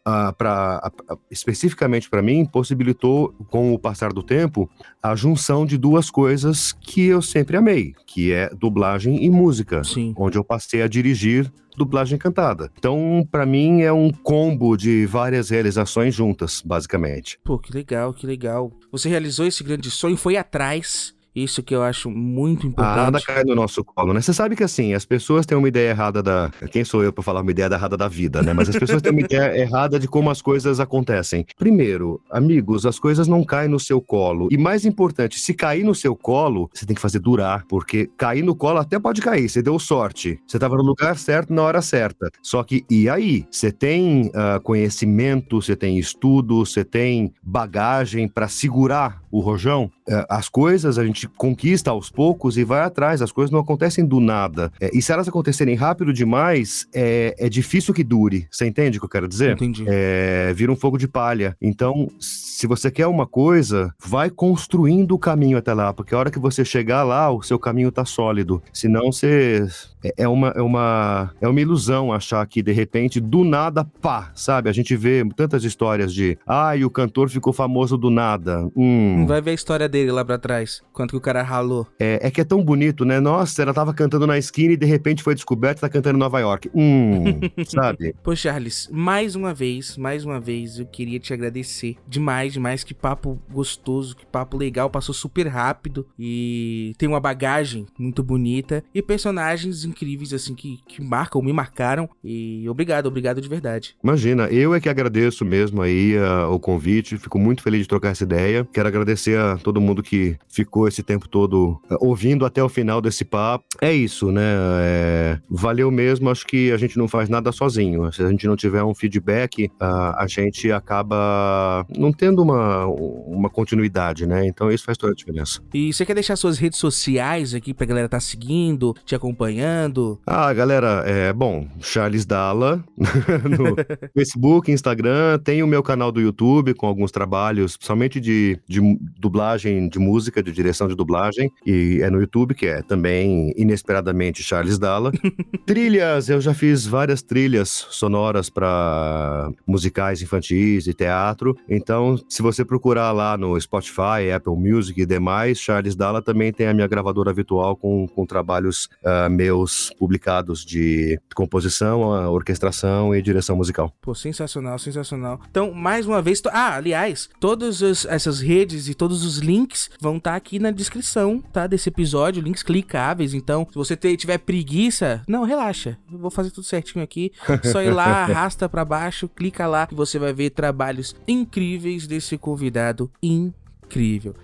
ah, 0.06 0.34
pra, 0.34 0.82
ah, 0.84 1.18
especificamente 1.32 2.10
para 2.10 2.22
mim, 2.22 2.46
possibilitou, 2.46 3.34
com 3.50 3.74
o 3.74 3.80
passar 3.80 4.12
do 4.12 4.22
tempo, 4.22 4.70
a 5.02 5.16
junção 5.16 5.66
de 5.66 5.78
duas 5.78 6.10
coisas 6.10 6.74
que 6.74 7.06
eu 7.06 7.22
sempre 7.22 7.58
amei, 7.58 7.94
que 8.06 8.32
é 8.32 8.50
dublagem 8.50 9.24
e 9.24 9.30
música, 9.30 9.84
Sim. 9.84 10.14
onde 10.18 10.38
eu 10.38 10.44
passei 10.44 10.82
a 10.82 10.88
dirigir 10.88 11.52
dublagem 11.76 12.18
cantada. 12.18 12.70
Então, 12.78 13.28
para 13.32 13.46
mim, 13.46 13.82
é 13.82 13.92
um 13.92 14.12
combo 14.12 14.78
de 14.78 15.06
várias 15.06 15.50
realizações 15.50 16.14
juntas, 16.14 16.62
basicamente. 16.64 17.40
Pô, 17.44 17.58
que 17.58 17.74
legal, 17.74 18.14
que 18.14 18.28
legal. 18.28 18.72
Você 18.92 19.10
realizou 19.10 19.46
esse 19.46 19.64
grande 19.64 19.90
sonho, 19.90 20.18
foi 20.18 20.38
atrás. 20.38 21.16
Isso 21.36 21.64
que 21.64 21.74
eu 21.74 21.82
acho 21.82 22.10
muito 22.12 22.72
A 22.78 22.94
Ada 22.94 23.02
importante. 23.02 23.26
cai 23.26 23.44
no 23.44 23.56
nosso 23.56 23.84
colo, 23.84 24.14
né? 24.14 24.22
Você 24.22 24.34
sabe 24.34 24.56
que 24.56 24.64
assim, 24.64 24.94
as 24.94 25.06
pessoas 25.06 25.46
têm 25.46 25.58
uma 25.58 25.68
ideia 25.68 25.90
errada 25.90 26.22
da. 26.22 26.52
Quem 26.72 26.84
sou 26.84 27.04
eu 27.04 27.12
pra 27.12 27.24
falar 27.24 27.42
uma 27.42 27.52
ideia 27.52 27.68
errada 27.74 27.98
da 27.98 28.08
vida, 28.08 28.42
né? 28.42 28.54
Mas 28.54 28.70
as 28.70 28.78
pessoas 28.78 29.02
têm 29.02 29.12
uma 29.12 29.22
ideia 29.26 29.58
errada 29.58 30.00
de 30.00 30.08
como 30.08 30.30
as 30.30 30.42
coisas 30.42 30.80
acontecem. 30.80 31.46
Primeiro, 31.58 32.22
amigos, 32.30 32.86
as 32.86 33.00
coisas 33.00 33.28
não 33.28 33.44
caem 33.44 33.70
no 33.70 33.80
seu 33.80 34.00
colo. 34.00 34.48
E 34.52 34.58
mais 34.58 34.86
importante, 34.86 35.40
se 35.40 35.54
cair 35.54 35.84
no 35.84 35.96
seu 35.96 36.16
colo, 36.16 36.70
você 36.74 36.86
tem 36.86 36.96
que 36.96 37.02
fazer 37.02 37.20
durar. 37.20 37.66
Porque 37.68 38.10
cair 38.18 38.44
no 38.44 38.56
colo 38.56 38.80
até 38.80 39.00
pode 39.00 39.22
cair, 39.22 39.50
você 39.50 39.62
deu 39.62 39.80
sorte. 39.80 40.40
Você 40.48 40.60
tava 40.60 40.76
no 40.76 40.84
lugar 40.84 41.18
certo 41.18 41.54
na 41.54 41.64
hora 41.64 41.82
certa. 41.82 42.30
Só 42.42 42.64
que, 42.64 42.86
e 42.90 43.10
aí? 43.10 43.46
Você 43.50 43.72
tem 43.72 44.32
ah, 44.36 44.60
conhecimento, 44.64 45.62
você 45.62 45.76
tem 45.76 45.98
estudo, 45.98 46.66
você 46.66 46.84
tem 46.84 47.34
bagagem 47.42 48.28
pra 48.28 48.48
segurar 48.48 49.23
o 49.34 49.40
rojão, 49.40 49.90
é, 50.08 50.26
as 50.30 50.48
coisas 50.48 51.00
a 51.00 51.04
gente 51.04 51.28
conquista 51.28 51.90
aos 51.90 52.12
poucos 52.12 52.56
e 52.56 52.64
vai 52.64 52.82
atrás, 52.82 53.20
as 53.20 53.32
coisas 53.32 53.50
não 53.50 53.60
acontecem 53.60 54.06
do 54.06 54.20
nada. 54.20 54.72
É, 54.80 54.92
e 54.94 55.02
se 55.02 55.12
elas 55.12 55.28
acontecerem 55.28 55.74
rápido 55.74 56.14
demais, 56.14 56.88
é, 56.94 57.34
é 57.40 57.50
difícil 57.50 57.96
que 57.96 58.04
dure. 58.04 58.48
Você 58.52 58.68
entende 58.68 59.00
o 59.00 59.02
que 59.02 59.06
eu 59.06 59.10
quero 59.10 59.28
dizer? 59.28 59.54
Entendi. 59.54 59.86
É, 59.88 60.54
vira 60.54 60.72
um 60.72 60.76
fogo 60.76 61.00
de 61.00 61.08
palha. 61.08 61.58
Então, 61.60 62.08
se 62.20 62.68
você 62.68 62.92
quer 62.92 63.08
uma 63.08 63.26
coisa, 63.26 63.92
vai 64.00 64.30
construindo 64.30 65.16
o 65.16 65.20
caminho 65.20 65.58
até 65.58 65.74
lá, 65.74 65.92
porque 65.92 66.14
a 66.14 66.20
hora 66.20 66.30
que 66.30 66.38
você 66.38 66.64
chegar 66.64 67.02
lá, 67.04 67.32
o 67.32 67.42
seu 67.42 67.58
caminho 67.58 67.92
tá 67.92 68.06
sólido. 68.06 68.62
Senão 68.72 69.12
você 69.12 69.66
é, 70.04 70.14
é 70.18 70.28
uma, 70.28 70.50
é 70.50 70.62
uma 70.62 71.32
é 71.42 71.48
uma 71.48 71.60
ilusão 71.60 72.14
achar 72.14 72.46
que 72.46 72.62
de 72.62 72.72
repente 72.72 73.20
do 73.20 73.44
nada 73.44 73.84
pá, 73.84 74.32
sabe? 74.36 74.70
A 74.70 74.74
gente 74.74 74.96
vê 74.96 75.28
tantas 75.36 75.64
histórias 75.64 76.14
de, 76.14 76.38
ai, 76.46 76.84
ah, 76.84 76.86
o 76.86 76.90
cantor 76.90 77.30
ficou 77.30 77.52
famoso 77.52 77.98
do 77.98 78.12
nada. 78.12 78.70
Hum. 78.76 79.23
Vai 79.26 79.42
ver 79.42 79.52
a 79.52 79.54
história 79.54 79.88
dele 79.88 80.12
lá 80.12 80.24
pra 80.24 80.38
trás, 80.38 80.82
quanto 80.92 81.12
que 81.12 81.18
o 81.18 81.22
cara 81.22 81.42
ralou. 81.42 81.88
É, 82.00 82.28
é 82.28 82.32
que 82.32 82.42
é 82.42 82.44
tão 82.44 82.64
bonito, 82.64 83.06
né? 83.06 83.20
Nossa, 83.20 83.62
ela 83.62 83.74
tava 83.74 83.94
cantando 83.94 84.28
na 84.28 84.38
esquina 84.38 84.74
e 84.74 84.78
de 84.78 84.86
repente 84.86 85.24
foi 85.24 85.34
descoberta 85.34 85.80
e 85.80 85.82
tá 85.82 85.90
cantando 85.90 86.18
em 86.18 86.20
Nova 86.20 86.40
York. 86.40 86.70
Hum, 86.74 87.40
sabe? 87.66 88.14
Pô, 88.24 88.36
Charles, 88.36 88.90
mais 88.92 89.36
uma 89.36 89.54
vez, 89.54 89.98
mais 89.98 90.26
uma 90.26 90.40
vez, 90.40 90.80
eu 90.80 90.86
queria 90.86 91.20
te 91.20 91.34
agradecer 91.34 91.96
demais, 92.08 92.54
demais. 92.54 92.84
Que 92.84 92.94
papo 92.94 93.40
gostoso, 93.50 94.16
que 94.16 94.26
papo 94.26 94.58
legal, 94.58 94.90
passou 94.90 95.16
super 95.16 95.48
rápido 95.48 96.06
e 96.20 96.94
tem 96.98 97.08
uma 97.08 97.20
bagagem 97.20 97.86
muito 97.98 98.22
bonita 98.22 98.84
e 98.94 99.02
personagens 99.02 99.86
incríveis, 99.86 100.34
assim, 100.34 100.54
que, 100.54 100.80
que 100.88 101.02
marcam, 101.02 101.42
me 101.42 101.54
marcaram. 101.54 102.10
E 102.24 102.68
obrigado, 102.68 103.08
obrigado 103.08 103.42
de 103.42 103.48
verdade. 103.48 103.96
Imagina, 104.04 104.48
eu 104.48 104.74
é 104.74 104.80
que 104.80 104.90
agradeço 104.90 105.46
mesmo 105.46 105.82
aí 105.82 106.16
uh, 106.18 106.52
o 106.52 106.60
convite, 106.60 107.18
fico 107.18 107.40
muito 107.40 107.62
feliz 107.62 107.82
de 107.82 107.88
trocar 107.88 108.10
essa 108.10 108.24
ideia. 108.24 108.68
Quero 108.72 108.88
agradecer 108.88 109.13
a 109.36 109.58
todo 109.58 109.82
mundo 109.82 110.04
que 110.04 110.38
ficou 110.48 110.88
esse 110.88 111.04
tempo 111.04 111.28
todo 111.28 111.80
uh, 111.90 111.98
ouvindo 112.00 112.46
até 112.46 112.64
o 112.64 112.70
final 112.70 113.02
desse 113.02 113.24
papo. 113.26 113.66
É 113.82 113.94
isso, 113.94 114.32
né? 114.32 114.42
É... 114.82 115.40
Valeu 115.50 115.90
mesmo, 115.92 116.30
acho 116.30 116.46
que 116.46 116.72
a 116.72 116.78
gente 116.78 116.98
não 116.98 117.08
faz 117.08 117.30
nada 117.30 117.52
sozinho. 117.52 118.12
Se 118.12 118.24
a 118.24 118.30
gente 118.30 118.48
não 118.48 118.56
tiver 118.56 118.84
um 118.84 118.94
feedback, 118.94 119.66
uh, 119.66 120.16
a 120.18 120.26
gente 120.28 120.72
acaba 120.72 121.86
não 121.98 122.12
tendo 122.12 122.42
uma, 122.42 122.86
uma 122.86 123.50
continuidade, 123.50 124.26
né? 124.26 124.46
Então 124.48 124.72
isso 124.72 124.86
faz 124.86 124.98
toda 124.98 125.14
a 125.14 125.16
diferença. 125.16 125.62
E 125.74 125.94
você 125.94 126.06
quer 126.06 126.14
deixar 126.14 126.36
suas 126.36 126.58
redes 126.58 126.80
sociais 126.80 127.54
aqui 127.54 127.74
pra 127.74 127.86
galera 127.86 128.10
tá 128.10 128.20
seguindo, 128.20 128.94
te 129.06 129.16
acompanhando? 129.16 130.20
Ah, 130.26 130.54
galera, 130.54 131.04
é 131.06 131.34
bom, 131.34 131.68
Charles 131.80 132.26
Dalla 132.26 132.84
no 132.98 133.76
Facebook, 134.16 134.72
Instagram, 134.72 135.40
tem 135.40 135.64
o 135.64 135.68
meu 135.68 135.84
canal 135.84 136.12
do 136.12 136.22
YouTube 136.22 136.74
com 136.74 136.88
alguns 136.88 137.12
trabalhos, 137.12 137.78
somente 137.80 138.20
de, 138.20 138.60
de 138.68 138.80
dublagem 139.20 139.88
de 139.88 140.00
música, 140.00 140.42
de 140.42 140.52
direção 140.52 140.88
de 140.88 140.96
dublagem, 140.96 141.52
e 141.66 142.00
é 142.02 142.10
no 142.10 142.20
YouTube 142.20 142.54
que 142.54 142.68
é 142.68 142.82
também 142.82 143.54
inesperadamente 143.56 144.44
Charles 144.44 144.78
Dalla. 144.78 145.12
trilhas, 145.66 146.30
eu 146.30 146.42
já 146.42 146.54
fiz 146.54 146.86
várias 146.86 147.22
trilhas 147.22 147.88
sonoras 147.90 148.50
para 148.50 149.50
musicais 149.68 150.22
infantis 150.22 150.88
e 150.88 150.94
teatro. 150.94 151.58
Então, 151.70 152.20
se 152.30 152.42
você 152.42 152.64
procurar 152.64 153.12
lá 153.12 153.38
no 153.38 153.60
Spotify, 153.60 154.32
Apple 154.34 154.56
Music 154.56 155.02
e 155.02 155.06
demais, 155.06 155.60
Charles 155.60 155.96
Dalla 155.96 156.22
também 156.22 156.52
tem 156.52 156.68
a 156.68 156.74
minha 156.74 156.88
gravadora 156.88 157.34
virtual 157.34 157.76
com, 157.76 158.08
com 158.08 158.26
trabalhos 158.26 158.90
uh, 159.04 159.30
meus 159.30 159.92
publicados 159.98 160.66
de 160.66 161.20
composição, 161.36 162.02
orquestração 162.32 163.16
e 163.16 163.22
direção 163.22 163.56
musical. 163.56 163.94
Pô, 164.02 164.14
sensacional, 164.14 164.78
sensacional. 164.80 165.40
Então, 165.50 165.74
mais 165.74 166.06
uma 166.06 166.22
vez, 166.22 166.42
to... 166.42 166.50
ah, 166.52 166.76
aliás, 166.76 167.30
todas 167.40 167.82
essas 168.06 168.40
redes 168.40 168.88
e 168.94 168.96
todos 168.96 169.26
os 169.26 169.40
links 169.40 169.90
vão 170.00 170.18
estar 170.18 170.32
tá 170.32 170.38
aqui 170.38 170.60
na 170.60 170.72
descrição, 170.72 171.44
tá? 171.52 171.68
Desse 171.68 171.90
episódio, 171.90 172.42
links 172.42 172.64
clicáveis. 172.64 173.34
Então, 173.34 173.68
se 173.70 173.76
você 173.76 173.96
tiver 173.96 174.38
preguiça, 174.38 175.22
não, 175.28 175.44
relaxa. 175.44 175.98
Eu 176.12 176.20
vou 176.20 176.32
fazer 176.32 176.52
tudo 176.52 176.64
certinho 176.64 177.04
aqui. 177.04 177.32
Só 177.64 177.82
ir 177.82 177.92
lá, 177.92 178.24
arrasta 178.24 178.70
para 178.70 178.86
baixo, 178.86 179.28
clica 179.28 179.68
lá 179.68 179.88
e 179.92 179.96
você 179.96 180.18
vai 180.18 180.34
ver 180.34 180.52
trabalhos 180.52 181.16
incríveis 181.28 182.08
desse 182.08 182.38
convidado 182.38 183.12
incrível. 183.22 183.63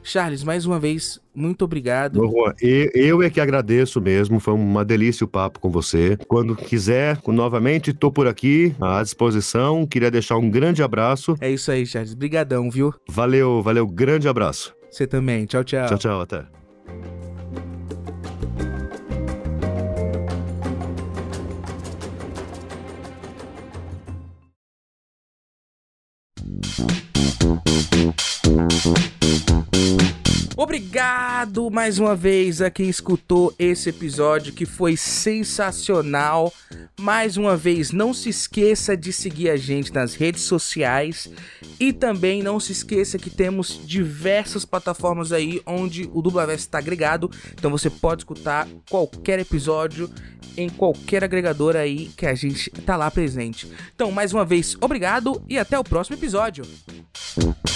Charles, 0.04 0.44
mais 0.44 0.66
uma 0.66 0.80
vez, 0.80 1.20
muito 1.34 1.64
obrigado. 1.64 2.20
Bom, 2.22 2.32
Juan, 2.32 2.54
eu 2.62 3.22
é 3.24 3.30
que 3.30 3.40
agradeço 3.40 4.02
mesmo, 4.02 4.40
foi 4.40 4.54
uma 4.54 4.84
delícia 4.84 5.26
o 5.26 5.28
papo 5.28 5.60
com 5.60 5.70
você. 5.70 6.18
Quando 6.28 6.56
quiser, 6.56 7.20
novamente, 7.28 7.94
tô 7.94 8.12
por 8.12 8.28
aqui, 8.28 8.76
à 8.80 9.02
disposição. 9.02 9.86
Queria 9.86 10.12
deixar 10.12 10.38
um 10.38 10.50
grande 10.50 10.84
abraço. 10.84 11.36
É 11.42 11.50
isso 11.50 11.72
aí, 11.72 11.86
Charles. 11.86 12.14
Brigadão, 12.14 12.70
viu? 12.70 12.94
Valeu, 13.08 13.62
valeu. 13.62 13.88
Grande 13.88 14.28
abraço. 14.28 14.76
Você 14.90 15.06
também. 15.06 15.46
Tchau, 15.46 15.64
tchau. 15.64 15.88
Tchau, 15.88 15.98
tchau. 15.98 16.22
Até. 16.22 16.59
Obrigado 30.62 31.72
mais 31.72 32.00
uma 32.00 32.16
vez 32.16 32.62
a 32.62 32.70
quem 32.70 32.90
escutou 32.90 33.56
esse 33.58 33.90
episódio 33.90 34.52
que 34.52 34.66
foi 34.66 34.98
sensacional. 34.98 36.54
Mais 37.00 37.38
uma 37.38 37.56
vez, 37.56 37.92
não 37.92 38.14
se 38.14 38.28
esqueça 38.28 38.98
de 38.98 39.14
seguir 39.14 39.50
a 39.50 39.56
gente 39.56 39.94
nas 39.94 40.16
redes 40.16 40.42
sociais 40.42 41.30
e 41.80 41.94
também 41.94 42.44
não 42.44 42.60
se 42.60 42.74
esqueça 42.74 43.18
que 43.18 43.30
temos 43.30 43.80
diversas 43.86 44.66
plataformas 44.66 45.32
aí 45.32 45.62
onde 45.66 46.10
o 46.12 46.22
Dublaverso 46.22 46.66
está 46.66 46.80
agregado. 46.80 47.32
Então 47.54 47.72
você 47.72 47.90
pode 47.90 48.24
escutar 48.24 48.68
qualquer 48.90 49.40
episódio 49.40 50.10
em 50.58 50.68
qualquer 50.68 51.24
agregador 51.24 51.78
aí 51.78 52.12
que 52.18 52.26
a 52.26 52.36
gente 52.36 52.70
tá 52.70 52.98
lá 52.98 53.10
presente. 53.10 53.72
Então, 53.96 54.12
mais 54.12 54.34
uma 54.34 54.44
vez, 54.44 54.76
obrigado 54.82 55.42
e 55.48 55.58
até 55.58 55.80
o 55.80 55.84
próximo 55.84 56.18
episódio. 56.18 56.66
Thank. 57.36 57.70